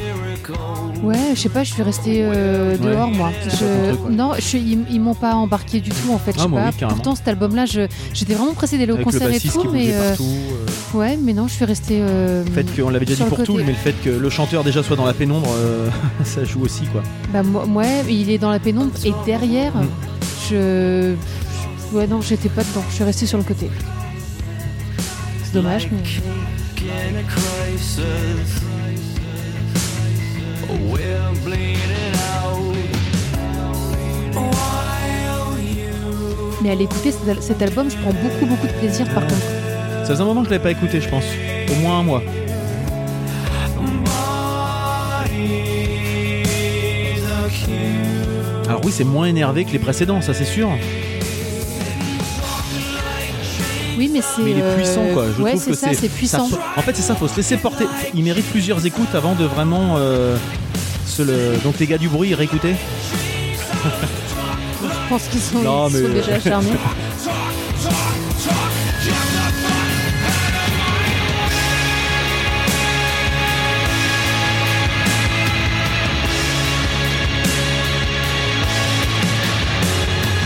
Ouais, 1.02 1.16
je 1.34 1.40
sais 1.40 1.48
pas, 1.48 1.62
je 1.62 1.72
suis 1.72 1.82
restée 1.82 2.22
euh, 2.24 2.76
Ouais, 2.78 3.10
moi. 3.16 3.30
Je- 3.44 3.48
truc, 3.92 4.04
ouais. 4.06 4.10
Non, 4.10 4.32
je, 4.38 4.56
ils, 4.56 4.84
ils 4.90 5.00
m'ont 5.00 5.14
pas 5.14 5.34
embarqué 5.34 5.80
du 5.80 5.90
tout 5.90 6.12
en 6.12 6.18
fait. 6.18 6.32
Je 6.32 6.38
Ah, 6.40 6.42
sais 6.42 6.48
moi, 6.48 6.60
pas. 6.62 6.70
oui. 6.72 6.86
Pourtant, 6.88 7.14
cet 7.14 7.28
album-là, 7.28 7.66
je- 7.66 7.86
j'étais 8.12 8.34
vraiment 8.34 8.52
pressée 8.54 8.78
d'aller 8.78 8.92
au 8.92 8.96
concert 8.96 9.30
et 9.32 9.38
tout, 9.38 9.64
mais 9.72 9.92
euh, 9.92 10.08
partout. 10.08 10.24
euh. 10.24 10.98
ouais, 10.98 11.16
mais 11.22 11.32
non, 11.34 11.46
je 11.46 11.54
suis 11.54 11.64
restée. 11.64 12.00
Le 12.00 12.44
fait 12.52 12.64
qu'on 12.74 12.90
l'avait 12.90 13.06
déjà 13.06 13.24
dit 13.24 13.30
pour 13.30 13.42
tout, 13.44 13.54
mais 13.54 13.62
le 13.64 13.74
fait 13.74 13.94
que 14.02 14.10
le 14.10 14.30
chanteur 14.30 14.64
déjà 14.64 14.82
soit 14.82 14.96
dans 14.96 15.06
la 15.06 15.14
pénombre, 15.14 15.48
ça 16.24 16.42
joue 16.44 16.62
aussi 16.62 16.82
quoi. 16.86 17.02
Bah, 17.32 17.42
moi, 17.44 17.64
ouais, 17.66 18.02
il 18.08 18.28
est 18.30 18.38
dans 18.38 18.50
la 18.50 18.58
pénombre 18.58 18.92
et 19.04 19.12
derrière, 19.24 19.72
Mm. 19.76 19.86
je, 20.50 20.54
je- 20.56 21.14
Ouais, 21.96 22.08
non, 22.08 22.20
j'étais 22.20 22.48
pas 22.48 22.62
dedans. 22.64 22.82
Je 22.90 22.94
suis 22.96 23.04
restée 23.04 23.26
sur 23.26 23.38
le 23.38 23.44
côté. 23.44 23.70
C'est 25.44 25.54
dommage, 25.54 25.88
mais. 25.92 25.98
In 26.94 27.16
a 27.16 27.24
crisis. 27.24 28.60
We're 30.90 31.34
bleeding 31.44 32.14
out. 32.40 32.76
While 34.34 35.60
you 35.60 35.82
Mais 36.62 36.70
à 36.70 36.74
l'écouter 36.74 37.12
cet, 37.40 37.62
album, 37.62 37.90
je 37.90 37.96
prends 37.96 38.12
beaucoup, 38.12 38.46
beaucoup 38.46 38.66
de 38.66 38.72
plaisir 38.72 39.06
par 39.12 39.26
contre. 39.26 39.46
Ça 40.02 40.10
faisait 40.10 40.22
un 40.22 40.26
moment 40.26 40.42
que 40.42 40.48
je 40.48 40.52
l'avais 40.52 40.62
pas 40.62 40.70
écouté, 40.70 41.00
je 41.00 41.08
pense. 41.08 41.24
Au 41.70 41.74
moins 41.80 41.98
un 42.00 42.02
mois. 42.02 42.22
Alors 48.66 48.80
oui, 48.84 48.92
c'est 48.92 49.04
moins 49.04 49.26
énervé 49.26 49.64
que 49.64 49.70
les 49.70 49.78
précédents, 49.78 50.20
ça 50.20 50.34
c'est 50.34 50.44
sûr. 50.44 50.68
Oui, 53.96 54.10
mais 54.12 54.20
c'est. 54.20 54.42
Mais 54.42 54.50
il 54.52 54.58
est 54.58 54.62
euh, 54.62 54.76
puissant 54.76 55.04
quoi. 55.12 55.24
Je 55.36 55.42
ouais, 55.42 55.50
trouve 55.52 55.62
c'est 55.62 55.70
que 55.70 55.76
ça, 55.76 55.88
c'est 55.94 56.08
puissant. 56.08 56.48
ça- 56.48 56.58
en 56.76 56.82
fait, 56.82 56.94
c'est 56.96 57.02
ça, 57.02 57.14
faut 57.14 57.28
se 57.28 57.36
laisser 57.36 57.56
porter. 57.56 57.86
Il 58.14 58.24
mérite 58.24 58.46
plusieurs 58.50 58.84
écoutes 58.86 59.14
avant 59.14 59.34
de 59.34 59.44
vraiment 59.44 59.94
euh, 59.98 60.36
se 61.06 61.22
le. 61.22 61.56
Donc 61.62 61.78
les 61.78 61.86
gars 61.86 61.98
du 61.98 62.08
bruit, 62.08 62.34
réécoutez. 62.34 62.74
Je 63.84 65.08
pense 65.08 65.24
qu'ils 65.28 65.40
sont, 65.40 65.58
Non, 65.60 65.88
déjà 65.88 66.40
charmés. 66.40 66.70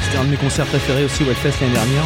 C'était 0.05 0.19
un 0.19 0.25
de 0.25 0.31
mes 0.31 0.37
concerts 0.37 0.67
préférés 0.67 1.05
aussi 1.05 1.23
au 1.23 1.27
l'année 1.27 1.73
dernière. 1.73 2.05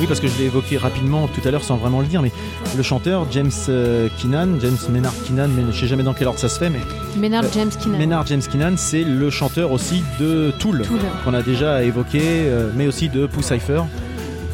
Oui, 0.00 0.06
parce 0.06 0.20
que 0.20 0.28
je 0.28 0.36
l'ai 0.38 0.44
évoqué 0.44 0.76
rapidement 0.76 1.26
tout 1.28 1.40
à 1.46 1.50
l'heure 1.50 1.64
sans 1.64 1.76
vraiment 1.76 2.00
le 2.00 2.06
dire, 2.06 2.22
mais 2.22 2.32
le 2.76 2.82
chanteur 2.82 3.26
James 3.32 3.50
euh, 3.68 4.08
Keenan, 4.20 4.60
James 4.60 4.76
Maynard 4.90 5.14
Keenan, 5.26 5.48
mais 5.48 5.62
je 5.72 5.80
sais 5.80 5.86
jamais 5.86 6.02
dans 6.04 6.14
quel 6.14 6.28
ordre 6.28 6.38
ça 6.38 6.48
se 6.48 6.58
fait, 6.58 6.70
mais 6.70 6.80
Maynard 7.16 7.44
Euh, 7.44 7.48
James 7.54 7.70
Keenan. 7.82 7.98
Maynard 7.98 8.26
James 8.26 8.42
Keenan, 8.42 8.74
c'est 8.76 9.02
le 9.04 9.30
chanteur 9.30 9.72
aussi 9.72 10.02
de 10.20 10.52
Tool, 10.58 10.82
Tool. 10.82 10.98
qu'on 11.24 11.34
a 11.34 11.42
déjà 11.42 11.82
évoqué, 11.82 12.20
euh, 12.22 12.70
mais 12.76 12.86
aussi 12.86 13.08
de 13.08 13.26
Pooh 13.26 13.42
Cypher, 13.42 13.82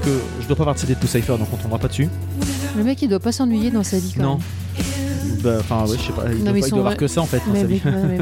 que 0.03 0.11
je 0.41 0.47
dois 0.47 0.57
pas 0.57 0.65
participer 0.65 0.95
de 0.95 0.99
Pooh 0.99 1.07
Cypher, 1.07 1.37
donc 1.39 1.49
on 1.53 1.57
tombera 1.57 1.79
pas 1.79 1.89
dessus. 1.89 2.09
Le 2.77 2.83
mec, 2.85 3.01
il 3.03 3.09
doit 3.09 3.21
pas 3.21 3.33
s'ennuyer 3.33 3.71
dans 3.71 3.83
sa 3.85 3.99
vie 3.99 4.15
quand 4.17 4.23
Non. 4.23 4.31
même. 4.35 4.43
Bah, 5.45 5.57
Enfin, 5.61 5.85
ouais, 5.87 5.97
je 5.99 6.03
sais 6.07 6.13
pas, 6.13 6.23
il 6.33 6.39
Non, 6.39 6.45
doit, 6.45 6.53
pas- 6.53 6.59
il 6.67 6.71
doit 6.71 6.79
avoir 6.79 6.97
que 6.97 7.07
ça 7.07 7.21
en 7.21 7.27
fait 7.27 7.43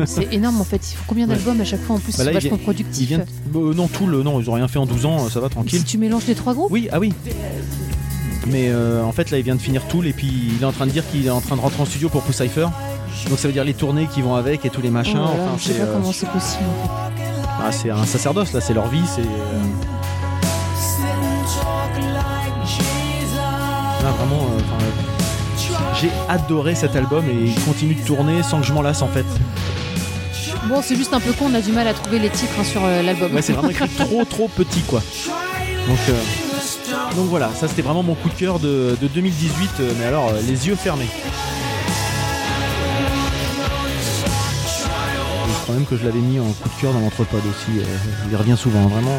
c'est 0.06 0.32
énorme 0.34 0.60
en 0.60 0.64
fait. 0.64 0.90
Il 0.92 0.96
faut 0.96 1.04
combien 1.06 1.28
Ouais. 1.28 1.34
d'albums 1.36 1.60
à 1.60 1.64
chaque 1.64 1.82
fois 1.82 1.96
en 1.96 1.98
plus 2.00 2.16
Bah 2.16 2.24
là, 2.24 2.24
C'est 2.24 2.30
il 2.30 2.34
vachement 2.34 2.56
vient- 2.56 2.64
productif. 2.64 3.00
Il 3.00 3.06
vient, 3.06 3.20
euh, 3.54 3.74
non, 3.74 3.86
Tool, 3.88 4.20
non, 4.22 4.40
ils 4.40 4.50
ont 4.50 4.54
rien 4.54 4.66
fait 4.68 4.78
en 4.78 4.86
12 4.86 5.06
ans, 5.06 5.28
ça 5.30 5.40
va 5.40 5.48
tranquille. 5.48 5.78
Si 5.78 5.84
tu 5.84 5.98
mélanges 5.98 6.26
les 6.26 6.34
trois 6.34 6.52
groupes, 6.54 6.70
Oui, 6.72 6.88
ah 6.92 6.98
oui. 6.98 7.12
Mais 8.48 8.70
euh, 8.70 9.04
en 9.04 9.12
fait, 9.12 9.30
là, 9.30 9.38
il 9.38 9.44
vient 9.44 9.54
de 9.54 9.60
finir 9.60 9.86
Tool 9.86 10.06
et 10.08 10.12
puis 10.12 10.26
il 10.56 10.62
est 10.62 10.66
en 10.66 10.72
train 10.72 10.86
de 10.86 10.90
dire 10.90 11.08
qu'il 11.08 11.24
est 11.26 11.30
en 11.30 11.40
train 11.40 11.54
de 11.54 11.60
rentrer 11.60 11.80
en 11.82 11.86
studio 11.86 12.08
pour 12.08 12.22
Pooh 12.22 12.32
Cypher. 12.32 12.66
Donc 13.28 13.38
ça 13.38 13.46
veut 13.46 13.52
dire 13.54 13.62
les 13.64 13.74
tournées 13.74 14.08
qui 14.12 14.20
vont 14.20 14.34
avec 14.34 14.64
et 14.64 14.70
tous 14.70 14.82
les 14.82 14.90
machins. 14.90 15.18
enfin, 15.18 15.36
je 15.58 15.62
sais 15.62 15.72
c'est 15.74 15.78
pas 15.78 15.84
euh, 15.84 15.92
comment 15.92 16.12
c'est 16.12 16.28
possible. 16.28 16.64
en 16.82 17.16
fait. 17.16 17.22
ah, 17.64 17.70
c'est 17.70 17.90
un 17.90 18.04
sacerdoce 18.04 18.52
là, 18.52 18.60
c'est 18.60 18.74
leur 18.74 18.88
vie, 18.88 19.02
c'est. 19.14 19.20
euh, 19.20 19.24
Jesus. 22.66 23.36
là, 24.02 24.10
vraiment. 24.18 24.42
J'ai 26.02 26.10
adoré 26.28 26.74
cet 26.74 26.96
album 26.96 27.24
et 27.28 27.32
il 27.32 27.54
continue 27.64 27.94
de 27.94 28.04
tourner 28.04 28.42
sans 28.42 28.60
que 28.60 28.66
je 28.66 28.72
m'en 28.72 28.82
lasse 28.82 29.02
en 29.02 29.08
fait. 29.08 29.24
Bon, 30.64 30.82
c'est 30.82 30.96
juste 30.96 31.14
un 31.14 31.20
peu 31.20 31.32
con, 31.32 31.46
on 31.50 31.54
a 31.54 31.60
du 31.60 31.70
mal 31.70 31.86
à 31.86 31.94
trouver 31.94 32.18
les 32.18 32.28
titres 32.28 32.54
hein, 32.58 32.64
sur 32.64 32.84
euh, 32.84 33.02
l'album. 33.02 33.32
Ouais, 33.32 33.42
c'est 33.42 33.52
vraiment 33.52 33.70
écrit 33.70 33.88
trop 33.88 34.24
trop 34.24 34.48
petit 34.48 34.80
quoi. 34.82 35.00
Donc, 35.86 35.98
euh, 36.08 36.12
donc 37.14 37.26
voilà, 37.26 37.50
ça 37.54 37.68
c'était 37.68 37.82
vraiment 37.82 38.02
mon 38.02 38.14
coup 38.14 38.28
de 38.28 38.34
cœur 38.34 38.58
de, 38.58 38.96
de 39.00 39.06
2018, 39.06 39.70
euh, 39.78 39.92
mais 39.98 40.06
alors 40.06 40.32
les 40.32 40.66
yeux 40.66 40.74
fermés. 40.74 41.08
Je 45.48 45.62
crois 45.62 45.74
même 45.76 45.86
que 45.86 45.96
je 45.96 46.04
l'avais 46.04 46.18
mis 46.18 46.40
en 46.40 46.46
coup 46.46 46.68
de 46.68 46.80
cœur 46.80 46.92
dans 46.92 47.00
l'entrepode 47.00 47.42
aussi, 47.48 47.80
il 48.28 48.36
revient 48.36 48.56
souvent, 48.56 48.88
vraiment. 48.88 49.18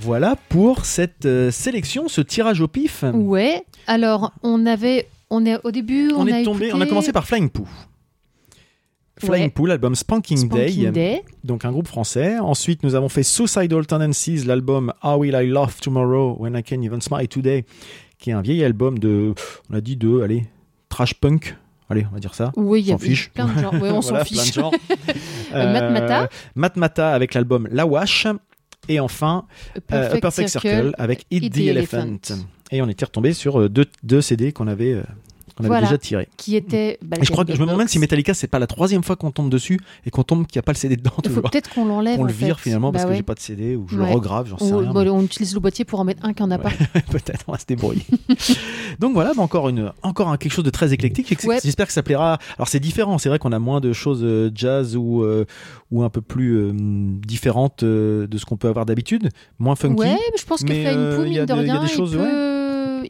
Euh. 0.00 0.04
Voilà 0.04 0.36
pour 0.48 0.84
cette 0.84 1.26
euh, 1.26 1.50
sélection, 1.50 2.08
ce 2.08 2.20
tirage 2.20 2.60
au 2.60 2.68
pif. 2.68 3.04
Ouais. 3.12 3.62
Alors, 3.86 4.32
on 4.42 4.66
avait, 4.66 5.08
on 5.30 5.44
est 5.46 5.58
au 5.64 5.70
début, 5.70 6.10
on, 6.12 6.22
on, 6.22 6.26
a 6.26 6.40
est 6.40 6.42
tombé, 6.44 6.66
écouté 6.66 6.78
on 6.78 6.80
a 6.80 6.86
commencé 6.86 7.12
par 7.12 7.26
Flying 7.26 7.50
Poo. 7.50 7.66
Flying 9.18 9.44
Ouais. 9.44 9.50
Poo, 9.50 9.66
l'album 9.66 9.94
Spanking, 9.94 10.38
Spanking 10.38 10.84
Day, 10.84 10.90
Day. 10.92 11.24
donc 11.44 11.64
un 11.66 11.72
groupe 11.72 11.88
français. 11.88 12.38
Ensuite, 12.38 12.82
nous 12.82 12.94
avons 12.94 13.10
fait 13.10 13.22
Suicidal 13.22 13.86
Tendencies, 13.86 14.44
l'album 14.46 14.92
How 15.02 15.16
Will 15.18 15.34
I 15.38 15.46
Love 15.46 15.78
Tomorrow 15.80 16.36
When 16.38 16.56
I 16.56 16.62
Can 16.62 16.80
Even 16.80 17.02
Smile 17.02 17.28
Today, 17.28 17.66
qui 18.18 18.30
est 18.30 18.32
un 18.32 18.40
vieil 18.40 18.64
album 18.64 18.98
de, 18.98 19.34
on 19.70 19.74
a 19.74 19.82
dit 19.82 19.96
de, 19.96 20.22
allez, 20.22 20.44
trash 20.88 21.12
punk. 21.14 21.54
Allez, 21.90 22.06
on 22.10 22.14
va 22.14 22.20
dire 22.20 22.34
ça. 22.34 22.52
Oui, 22.56 22.80
il 22.80 22.86
y 22.86 22.92
a 22.92 22.98
fiche. 22.98 23.30
plein 23.30 23.46
de 23.46 23.60
genres. 23.60 23.74
Oui, 23.74 23.90
on 23.90 24.00
Voilà, 24.00 24.02
s'en 24.02 24.12
plein 24.12 24.22
de 24.22 24.28
fiche. 24.46 24.54
genres. 24.54 24.72
Euh, 25.54 25.72
Matmata. 25.72 26.28
Matmata 26.54 27.12
avec 27.12 27.34
l'album 27.34 27.68
La 27.70 27.84
Wash. 27.84 28.26
Et 28.90 28.98
enfin, 28.98 29.46
A 29.88 29.96
euh, 29.96 30.14
A 30.14 30.20
Perfect 30.20 30.48
Circle, 30.48 30.92
avec 30.98 31.24
Eat, 31.30 31.54
the, 31.54 31.58
Elephant. 31.58 32.18
Et 32.72 32.82
on 32.82 32.88
était 32.88 33.04
retombé 33.04 33.32
sur 33.32 33.60
euh, 33.60 33.68
deux, 33.68 33.86
deux 34.02 34.20
CD 34.20 34.50
qu'on 34.50 34.66
avait, 34.66 35.00
qu'on 35.54 35.64
avait 35.64 35.68
Voilà. 35.68 35.86
déjà 35.86 35.98
tirés. 35.98 36.28
qui 36.36 36.56
était. 36.56 36.98
bah, 37.02 37.16
Et 37.20 37.24
je 37.24 37.30
crois 37.32 37.44
que 37.44 37.54
je 37.54 37.60
me 37.60 37.66
demande 37.66 37.88
si 37.88 37.98
Metallica, 37.98 38.34
c'est 38.34 38.46
pas 38.48 38.58
la 38.58 38.66
troisième 38.66 39.02
fois 39.02 39.16
qu'on 39.16 39.30
tombe 39.30 39.50
dessus 39.50 39.78
et 40.06 40.10
qu'on 40.10 40.22
tombe 40.22 40.46
qu'il 40.46 40.58
n'y 40.58 40.60
a 40.60 40.62
pas 40.64 40.72
le 40.72 40.76
CD 40.78 40.96
dedans. 40.96 41.10
Il 41.24 41.30
faut 41.30 41.42
peut-être 41.42 41.70
qu'on 41.74 41.84
l'enlève. 41.84 42.16
Qu'on 42.16 42.24
le 42.24 42.32
fait. 42.32 42.46
vire 42.46 42.60
finalement 42.60 42.92
parce 42.92 43.04
Bah 43.04 43.08
que 43.08 43.12
ouais. 43.12 43.16
j'ai 43.18 43.22
pas 43.22 43.34
de 43.34 43.40
CD 43.40 43.76
ou 43.76 43.86
je 43.88 43.96
Ouais. 43.98 44.06
le 44.08 44.12
regrave, 44.14 44.48
j'en 44.48 44.58
sais 44.58 44.72
On, 44.72 44.78
rien. 44.78 44.92
bon, 44.92 45.08
on 45.10 45.22
utilise 45.22 45.54
le 45.54 45.60
boîtier 45.60 45.84
pour 45.84 46.00
en 46.00 46.04
mettre 46.04 46.24
un 46.24 46.32
qui 46.32 46.42
en 46.42 46.50
a 46.50 46.58
pas. 46.58 46.70
Peut-être, 47.10 47.44
on 47.48 47.52
va 47.52 47.58
se 47.58 47.66
débrouiller. 47.66 48.02
Donc 48.98 49.12
voilà, 49.14 49.32
bah 49.34 49.42
encore, 49.42 49.68
une, 49.68 49.92
encore 50.02 50.28
un, 50.28 50.36
quelque 50.36 50.52
chose 50.52 50.64
de 50.64 50.70
très 50.70 50.92
éclectique. 50.92 51.36
Ouais. 51.46 51.58
J'espère 51.62 51.86
que 51.86 51.92
ça 51.92 52.02
plaira. 52.02 52.38
Alors 52.56 52.68
c'est 52.68 52.80
différent, 52.80 53.18
c'est 53.18 53.28
vrai 53.28 53.38
qu'on 53.38 53.52
a 53.52 53.58
moins 53.58 53.80
de 53.80 53.92
choses 53.92 54.20
euh, 54.22 54.50
jazz 54.54 54.96
ou, 54.96 55.22
euh, 55.22 55.44
ou 55.90 56.02
un 56.02 56.10
peu 56.10 56.20
plus 56.20 56.54
euh, 56.56 56.72
différentes 57.26 57.84
de 57.84 58.28
ce 58.36 58.44
qu'on 58.44 58.56
peut 58.56 58.68
avoir 58.68 58.86
d'habitude, 58.86 59.28
moins 59.58 59.76
funky. 59.76 60.00
Ouais, 60.00 60.12
mais 60.14 60.38
je 60.38 60.44
pense 60.44 60.62
que 60.62 60.72
Flying 60.72 61.16
Poo, 61.16 61.24
il 61.24 61.32
y 61.32 61.38
a 61.38 61.46
mine 61.46 61.46
de 61.46 61.54
de- 61.54 61.60
il 61.62 61.66
y 61.66 61.70
a 61.70 61.74
rien, 61.74 61.82
des 61.82 61.88
choses, 61.88 62.12
il 62.12 62.18
peut 62.18 62.24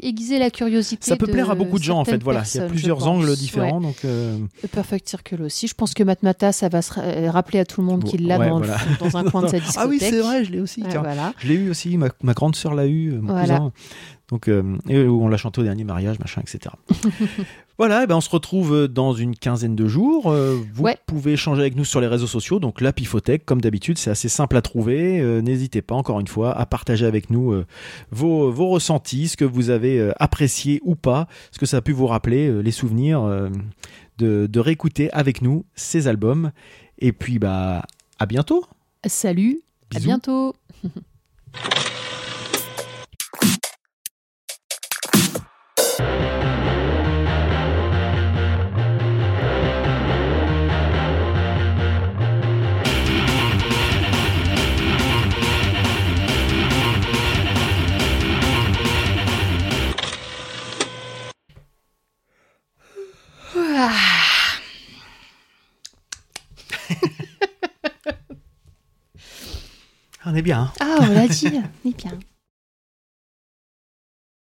aiguiser 0.02 0.38
la 0.38 0.50
curiosité. 0.50 1.06
Ça 1.10 1.16
peut 1.16 1.26
de 1.26 1.32
plaire 1.32 1.50
à 1.50 1.54
beaucoup 1.54 1.78
de 1.78 1.84
gens 1.84 1.98
en 1.98 2.04
fait. 2.04 2.22
Voilà, 2.22 2.42
il 2.54 2.58
y 2.58 2.60
a 2.60 2.66
plusieurs 2.66 3.06
angles 3.06 3.34
différents. 3.36 3.78
Ouais. 3.78 3.82
Donc 3.86 3.96
euh, 4.04 4.36
Le 4.62 4.68
Perfect 4.68 5.08
Circle 5.08 5.42
aussi. 5.42 5.66
Je 5.66 5.74
pense 5.74 5.94
que 5.94 6.02
Matmata, 6.02 6.52
ça 6.52 6.68
va 6.68 6.82
se 6.82 6.92
euh, 6.98 7.30
rappeler 7.30 7.58
à 7.60 7.64
tout 7.64 7.80
le 7.80 7.86
monde 7.86 8.04
qu'il 8.04 8.26
l'a 8.26 8.38
Ouais, 8.38 8.48
dans, 8.48 8.58
voilà. 8.58 8.78
dans 8.98 9.16
un 9.16 9.24
coin 9.30 9.42
de 9.42 9.48
sa 9.48 9.58
discothèque. 9.58 9.82
ah 9.82 9.86
oui, 9.88 9.98
c'est 10.00 10.20
vrai, 10.20 10.44
je 10.44 10.52
l'ai 10.52 10.60
aussi. 10.60 10.82
Ouais, 10.82 10.88
tiens. 10.90 11.00
voilà. 11.02 11.32
Je 11.38 11.48
l'ai 11.48 11.54
eu 11.54 11.70
aussi, 11.70 11.96
ma, 11.96 12.08
ma 12.22 12.32
grande 12.34 12.56
sœur 12.56 12.74
l'a 12.74 12.86
eu, 12.86 13.12
mon 13.12 13.32
Voilà. 13.32 13.42
cousin. 13.58 13.72
Donc, 14.30 14.48
euh, 14.48 14.62
et 14.88 15.02
on 15.04 15.28
l'a 15.28 15.36
chanté 15.36 15.60
au 15.60 15.64
dernier 15.64 15.82
mariage, 15.84 16.18
machin, 16.20 16.40
etc. 16.40 16.74
voilà, 17.78 18.04
eh 18.04 18.06
ben 18.06 18.16
on 18.16 18.20
se 18.20 18.30
retrouve 18.30 18.72
euh, 18.74 18.88
dans 18.88 19.12
une 19.12 19.34
quinzaine 19.34 19.74
de 19.74 19.86
jours. 19.88 20.30
Euh, 20.30 20.56
vous 20.72 20.84
Ouais. 20.84 20.96
pouvez 21.06 21.32
échanger 21.32 21.60
avec 21.62 21.74
nous 21.74 21.84
sur 21.84 22.00
les 22.00 22.06
réseaux 22.06 22.28
sociaux. 22.28 22.60
Donc, 22.60 22.80
la 22.80 22.92
Pifothèque, 22.92 23.44
comme 23.44 23.60
d'habitude, 23.60 23.98
c'est 23.98 24.10
assez 24.10 24.28
simple 24.28 24.56
à 24.56 24.62
trouver. 24.62 25.18
Euh, 25.20 25.40
N'hésitez 25.42 25.82
pas, 25.82 25.96
encore 25.96 26.20
une 26.20 26.28
fois, 26.28 26.56
à 26.56 26.64
partager 26.64 27.06
avec 27.06 27.30
nous 27.30 27.52
euh, 27.52 27.66
vos, 28.12 28.52
vos 28.52 28.68
ressentis, 28.68 29.26
ce 29.28 29.36
que 29.36 29.44
vous 29.44 29.70
avez 29.70 30.12
apprécié 30.20 30.80
ou 30.84 30.94
pas, 30.94 31.26
ce 31.50 31.58
que 31.58 31.66
ça 31.66 31.78
a 31.78 31.80
pu 31.80 31.90
vous 31.92 32.06
rappeler, 32.06 32.62
les 32.62 32.70
souvenirs, 32.70 33.22
de, 34.18 34.46
de 34.46 34.60
réécouter 34.60 35.10
avec 35.12 35.42
nous 35.42 35.64
ces 35.74 36.06
albums. 36.06 36.52
Et 37.00 37.12
puis, 37.12 37.38
bah, 37.40 37.84
à 38.20 38.26
bientôt. 38.26 38.64
Salut, 39.06 39.60
à 39.96 39.98
bientôt. 39.98 40.54
On 70.26 70.34
est 70.34 70.42
bien. 70.42 70.62
hein 70.62 70.72
Ah, 70.80 70.96
on 71.00 71.06
l'a 71.14 71.26
dit. 71.28 71.48
On 71.84 71.88
est 71.88 71.96
bien. 71.96 72.18